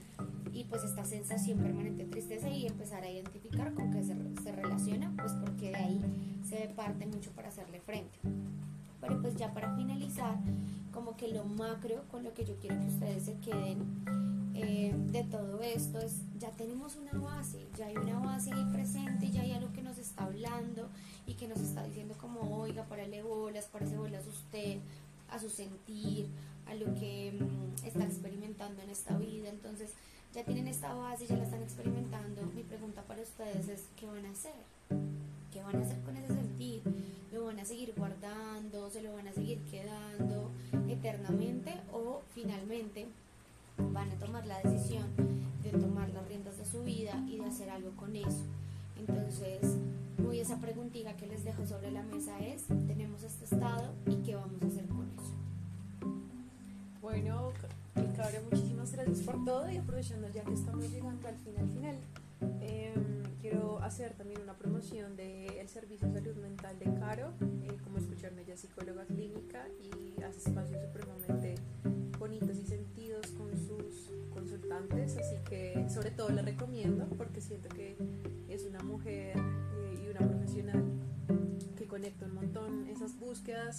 y 0.52 0.64
pues 0.64 0.84
esta 0.84 1.04
sensación 1.04 1.58
permanente 1.58 2.04
de 2.04 2.10
tristeza 2.10 2.48
y 2.48 2.66
empezar 2.66 3.02
a 3.02 3.10
identificar 3.10 3.74
con 3.74 3.90
qué 3.90 4.02
se, 4.02 4.14
se 4.42 4.52
relaciona, 4.52 5.12
pues 5.16 5.32
porque 5.32 5.70
de 5.70 5.76
ahí 5.76 6.00
se 6.48 6.68
parte 6.76 7.06
mucho 7.06 7.30
para 7.32 7.48
hacerle 7.48 7.80
frente. 7.80 8.18
Pero 9.00 9.20
pues 9.20 9.34
ya 9.36 9.52
para 9.54 9.74
finalizar, 9.76 10.36
como 10.92 11.16
que 11.16 11.28
lo 11.28 11.44
macro 11.44 12.04
con 12.10 12.22
lo 12.22 12.34
que 12.34 12.44
yo 12.44 12.56
quiero 12.60 12.78
que 12.80 12.86
ustedes 12.86 13.24
se 13.24 13.38
queden 13.38 14.04
eh, 14.54 14.94
de 14.94 15.24
todo 15.24 15.62
esto 15.62 15.98
es, 16.00 16.20
ya 16.38 16.50
tenemos 16.50 16.96
una 16.96 17.12
base, 17.12 17.66
ya 17.76 17.86
hay 17.86 17.96
una 17.96 18.18
base 18.18 18.52
ahí 18.52 18.64
presente, 18.72 19.30
ya 19.30 19.42
hay 19.42 19.52
algo 19.52 19.72
que 19.72 19.80
nos 19.80 19.96
está 19.96 20.24
hablando 20.24 20.90
y 21.30 21.34
que 21.34 21.46
nos 21.46 21.60
está 21.60 21.84
diciendo 21.84 22.16
como, 22.20 22.60
oiga, 22.60 22.82
párale 22.86 23.22
bolas, 23.22 23.66
párale 23.66 23.96
bolas 23.96 24.26
usted, 24.26 24.78
a 25.30 25.38
su 25.38 25.48
sentir, 25.48 26.26
a 26.66 26.74
lo 26.74 26.92
que 26.94 27.32
mm, 27.38 27.86
está 27.86 28.04
experimentando 28.04 28.82
en 28.82 28.90
esta 28.90 29.16
vida. 29.16 29.48
Entonces, 29.48 29.92
ya 30.34 30.44
tienen 30.44 30.66
esta 30.66 30.92
base, 30.92 31.28
ya 31.28 31.36
la 31.36 31.44
están 31.44 31.62
experimentando. 31.62 32.42
Mi 32.52 32.64
pregunta 32.64 33.02
para 33.02 33.22
ustedes 33.22 33.68
es, 33.68 33.84
¿qué 33.96 34.06
van 34.06 34.26
a 34.26 34.30
hacer? 34.30 34.54
¿Qué 35.52 35.62
van 35.62 35.76
a 35.76 35.82
hacer 35.82 36.00
con 36.00 36.16
ese 36.16 36.34
sentir? 36.34 36.82
¿Lo 37.32 37.44
van 37.44 37.60
a 37.60 37.64
seguir 37.64 37.94
guardando? 37.96 38.90
¿Se 38.90 39.00
lo 39.00 39.14
van 39.14 39.28
a 39.28 39.32
seguir 39.32 39.58
quedando 39.70 40.50
eternamente? 40.88 41.74
¿O 41.92 42.22
finalmente 42.34 43.06
van 43.78 44.10
a 44.10 44.18
tomar 44.18 44.44
la 44.46 44.60
decisión 44.62 45.06
de 45.62 45.70
tomar 45.78 46.10
las 46.10 46.26
riendas 46.26 46.58
de 46.58 46.64
su 46.64 46.82
vida 46.82 47.24
y 47.28 47.36
de 47.36 47.44
hacer 47.44 47.70
algo 47.70 47.90
con 47.92 48.16
eso. 48.16 48.44
Entonces, 49.00 49.60
muy 50.18 50.40
esa 50.40 50.58
preguntita 50.58 51.16
que 51.16 51.26
les 51.26 51.44
dejo 51.44 51.66
sobre 51.66 51.90
la 51.90 52.02
mesa 52.02 52.38
es, 52.40 52.64
tenemos 52.86 53.22
este 53.22 53.44
estado 53.44 53.94
y 54.06 54.16
qué 54.16 54.34
vamos 54.34 54.62
a 54.62 54.66
hacer 54.66 54.86
con 54.86 55.08
eso. 55.10 55.34
Bueno, 57.00 57.52
Cabra, 58.16 58.40
muchísimas 58.50 58.92
gracias 58.92 59.20
por 59.20 59.42
todo 59.44 59.70
y 59.70 59.78
aprovechando 59.78 60.28
ya 60.28 60.44
que 60.44 60.52
estamos 60.52 60.90
llegando 60.90 61.26
al 61.26 61.36
final 61.36 61.66
final, 61.68 61.96
em, 62.60 63.22
quiero 63.40 63.78
hacer 63.80 64.12
también 64.12 64.42
una 64.42 64.52
promoción 64.54 65.16
del 65.16 65.66
Servicio 65.68 66.08
de 66.08 66.20
Salud 66.20 66.36
Mental 66.36 66.78
de 66.78 66.92
Caro. 67.00 67.32
Eh, 67.40 67.78
como 67.82 67.96
escucharon, 67.96 68.38
ella 68.38 68.54
es 68.54 68.60
psicóloga 68.60 69.04
clínica 69.06 69.66
y 69.80 70.22
hace 70.22 70.50
espacios 70.50 70.82
supremamente 70.82 71.54
bonitos 72.18 72.58
y 72.58 72.66
sentidos 72.66 73.26
con 73.38 73.50
sus 73.56 74.10
consultantes, 74.34 75.16
así 75.16 75.36
que 75.48 75.88
sobre 75.88 76.10
todo 76.10 76.28
le 76.28 76.42
recomiendo 76.42 77.06
porque 77.16 77.40
siento 77.40 77.70
que 77.70 77.96
es 78.60 78.66
una 78.66 78.82
mujer 78.82 79.38
eh, 79.38 80.02
y 80.04 80.10
una 80.10 80.26
profesional 80.28 80.84
que 81.76 81.86
conecta 81.86 82.26
un 82.26 82.34
montón 82.34 82.86
esas 82.88 83.18
búsquedas 83.18 83.78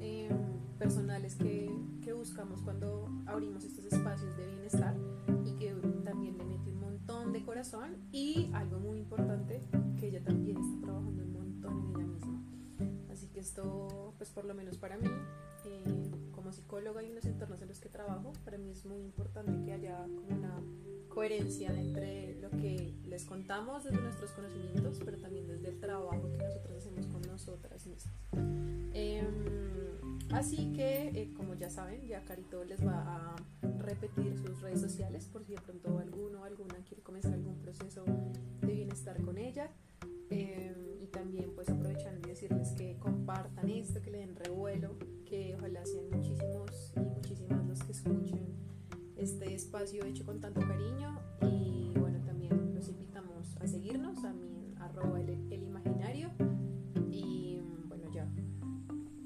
em, 0.00 0.36
personales 0.78 1.36
que, 1.36 1.70
que 2.02 2.12
buscamos 2.12 2.60
cuando 2.62 3.08
abrimos 3.26 3.62
estos 3.64 3.84
espacios 3.84 4.36
de 4.36 4.46
bienestar 4.48 4.96
y 5.44 5.52
que 5.52 5.74
también 6.04 6.38
le 6.38 6.44
mete 6.44 6.70
un 6.70 6.80
montón 6.80 7.32
de 7.32 7.44
corazón 7.44 7.96
y 8.10 8.50
algo 8.52 8.80
muy 8.80 8.98
importante 8.98 9.62
que 9.98 10.08
ella 10.08 10.24
también 10.24 10.56
está 10.56 10.86
trabajando 10.86 11.22
un 11.22 11.32
montón 11.32 11.78
en 11.78 11.90
ella 11.90 12.06
misma. 12.06 12.42
Así 13.12 13.28
que 13.28 13.40
esto, 13.40 14.12
pues 14.18 14.30
por 14.30 14.44
lo 14.44 14.54
menos 14.54 14.76
para 14.76 14.96
mí, 14.96 15.08
eh, 15.66 16.10
como 16.32 16.52
psicóloga 16.52 17.02
y 17.02 17.06
en 17.06 17.14
los 17.16 17.24
entornos 17.24 17.60
en 17.62 17.68
los 17.68 17.80
que 17.80 17.88
trabajo, 17.88 18.32
para 18.44 18.58
mí 18.58 18.70
es 18.70 18.84
muy 18.84 19.00
importante 19.00 19.52
que 19.64 19.72
haya 19.72 20.02
como 20.02 20.36
una 20.36 20.62
coherencia 21.08 21.72
entre 21.72 22.38
lo 22.40 22.50
que 22.50 22.94
les 23.06 23.24
contamos 23.24 23.84
desde 23.84 24.00
nuestros 24.00 24.30
conocimientos, 24.32 25.00
pero 25.04 25.16
también 25.16 25.46
desde 25.48 25.68
el 25.68 25.80
trabajo 25.80 26.30
que 26.30 26.44
nosotros 26.44 26.76
hacemos 26.76 27.06
con 27.06 27.22
nosotras 27.22 27.86
mismas. 27.86 28.14
Em, 28.92 30.18
así 30.30 30.72
que, 30.74 31.08
eh, 31.14 31.32
como 31.34 31.54
ya 31.54 31.70
saben, 31.70 32.06
ya 32.06 32.22
Carito 32.24 32.64
les 32.64 32.86
va 32.86 33.00
a 33.00 33.36
repetir 33.78 34.36
sus 34.38 34.60
redes 34.60 34.80
sociales 34.80 35.26
por 35.32 35.42
si 35.44 35.54
de 35.54 35.60
pronto 35.60 35.98
alguno 35.98 36.42
o 36.42 36.44
alguna 36.44 36.74
quiere 36.86 37.02
comenzar 37.02 37.32
algún 37.32 37.58
proceso 37.60 38.04
de 38.60 38.72
bienestar 38.74 39.20
con 39.22 39.38
ella. 39.38 39.70
Em, 40.28 41.00
y 41.00 41.06
también 41.06 41.52
pues 41.54 41.68
aprovechando 41.68 42.26
y 42.26 42.30
decirles 42.30 42.72
que 42.72 42.98
compartan 42.98 43.70
esto, 43.70 44.02
que 44.02 44.10
le 44.10 44.18
den 44.18 44.34
revuelo, 44.34 44.96
que 45.26 45.54
ojalá 45.56 45.84
sean 45.84 46.08
muchísimos 46.10 46.92
y 46.96 47.00
muchísimas 47.00 47.66
los 47.66 47.82
que 47.82 47.92
escuchen 47.92 48.54
este 49.16 49.54
espacio 49.54 50.04
hecho 50.04 50.24
con 50.24 50.40
tanto 50.40 50.60
cariño. 50.60 51.20
Y 51.42 51.92
bueno 51.98 52.20
también 52.24 52.74
los 52.74 52.88
invitamos 52.88 53.56
a 53.60 53.66
seguirnos 53.66 54.24
a 54.24 54.32
mi 54.32 54.74
arroba 54.78 55.20
el, 55.20 55.30
el 55.52 55.62
imaginario. 55.64 56.30
Y 57.10 57.60
bueno 57.88 58.10
ya. 58.12 58.26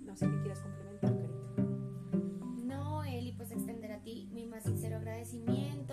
No 0.05 0.17
sé 0.17 0.27
qué 0.27 0.41
quieras 0.41 0.61
complementar 0.61 1.17
Carita. 1.17 2.65
No 2.65 3.05
Eli 3.05 3.33
pues 3.33 3.53
extender 3.53 3.93
a 3.93 4.03
ti 4.03 4.29
mi 4.33 4.47
más 4.47 4.65
sincero 4.65 4.97
agradecimiento 4.97 5.90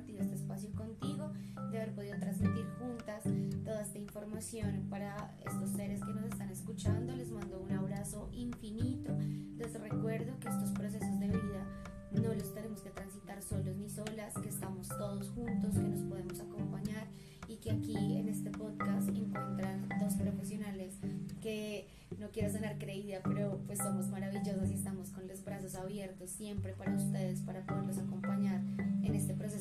compartido 0.00 0.22
este 0.22 0.36
espacio 0.36 0.72
contigo 0.72 1.30
de 1.70 1.78
haber 1.78 1.94
podido 1.94 2.18
transmitir 2.18 2.64
juntas 2.78 3.22
toda 3.64 3.82
esta 3.82 3.98
información 3.98 4.86
para 4.88 5.36
estos 5.44 5.70
seres 5.70 6.00
que 6.02 6.12
nos 6.12 6.24
están 6.24 6.48
escuchando. 6.48 7.14
Les 7.14 7.30
mando 7.30 7.60
un 7.60 7.70
abrazo 7.72 8.30
infinito. 8.32 9.12
Les 9.58 9.78
recuerdo 9.78 10.38
que 10.40 10.48
estos 10.48 10.70
procesos 10.70 11.20
de 11.20 11.26
vida 11.26 11.66
no 12.12 12.34
los 12.34 12.54
tenemos 12.54 12.80
que 12.80 12.90
transitar 12.90 13.42
solos 13.42 13.76
ni 13.76 13.90
solas, 13.90 14.32
que 14.42 14.48
estamos 14.48 14.88
todos 14.88 15.28
juntos, 15.30 15.74
que 15.74 15.88
nos 15.88 16.00
podemos 16.04 16.40
acompañar 16.40 17.06
y 17.46 17.56
que 17.56 17.70
aquí 17.72 17.96
en 17.96 18.28
este 18.28 18.50
podcast 18.50 19.08
encuentran 19.08 19.86
dos 20.00 20.14
profesionales 20.14 20.94
que 21.42 21.88
no 22.18 22.30
quiero 22.30 22.50
sonar 22.50 22.78
creída, 22.78 23.20
pero 23.22 23.60
pues 23.66 23.78
somos 23.78 24.08
maravillosos 24.08 24.70
y 24.70 24.74
estamos 24.74 25.10
con 25.10 25.28
los 25.28 25.44
brazos 25.44 25.74
abiertos 25.74 26.30
siempre 26.30 26.72
para 26.72 26.94
ustedes, 26.94 27.40
para 27.40 27.64
poderlos 27.66 27.98
acompañar 27.98 28.19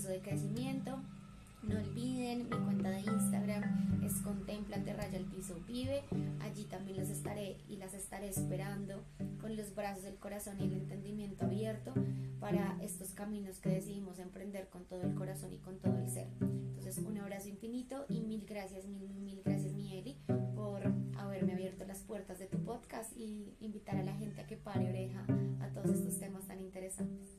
de 0.10 0.20
crecimiento. 0.22 1.00
No 1.64 1.78
olviden, 1.78 2.50
mi 2.50 2.58
cuenta 2.58 2.90
de 2.90 3.02
Instagram 3.02 4.02
es 4.04 4.14
contemplate 4.22 4.94
raya 4.94 5.18
el 5.18 5.26
piso 5.26 5.56
vive. 5.68 6.04
Allí 6.42 6.64
también 6.64 6.98
las 6.98 7.10
estaré 7.10 7.58
y 7.68 7.76
las 7.76 7.94
estaré 7.94 8.30
esperando 8.30 9.04
con 9.42 9.56
los 9.56 9.76
brazos, 9.76 10.06
el 10.06 10.16
corazón 10.16 10.60
y 10.60 10.64
el 10.64 10.74
entendimiento 10.74 11.46
abierto 11.46 11.94
para 12.40 12.78
estos 12.82 13.10
caminos 13.10 13.60
que 13.60 13.70
decidimos 13.70 14.20
emprender 14.20 14.70
con 14.70 14.86
todo 14.86 15.02
el 15.02 15.14
corazón 15.16 15.54
y 15.54 15.58
con 15.58 15.80
todo 15.80 15.98
el 15.98 16.10
ser. 16.10 16.28
Entonces, 16.40 16.98
un 17.06 17.18
abrazo 17.18 17.50
infinito 17.50 18.06
y 18.08 18.22
mil 18.22 18.46
gracias, 18.48 18.86
mil, 18.86 19.10
mil 19.10 19.42
gracias, 19.44 19.74
mi 19.74 19.98
Eli, 19.98 20.18
por 20.56 20.82
haberme 21.18 21.54
abierto 21.54 21.86
las 21.86 22.00
puertas 22.00 22.40
de 22.40 22.48
tu 22.48 22.58
podcast 22.64 23.16
y 23.18 23.54
invitar 23.60 23.98
a 23.98 24.04
la 24.04 24.14
gente 24.16 24.42
a 24.42 24.48
que 24.48 24.56
pare 24.56 24.90
oreja 24.90 25.26
a 25.60 25.68
todos 25.74 25.90
estos 25.90 26.18
temas 26.20 26.48
tan 26.48 26.60
interesantes. 26.62 27.39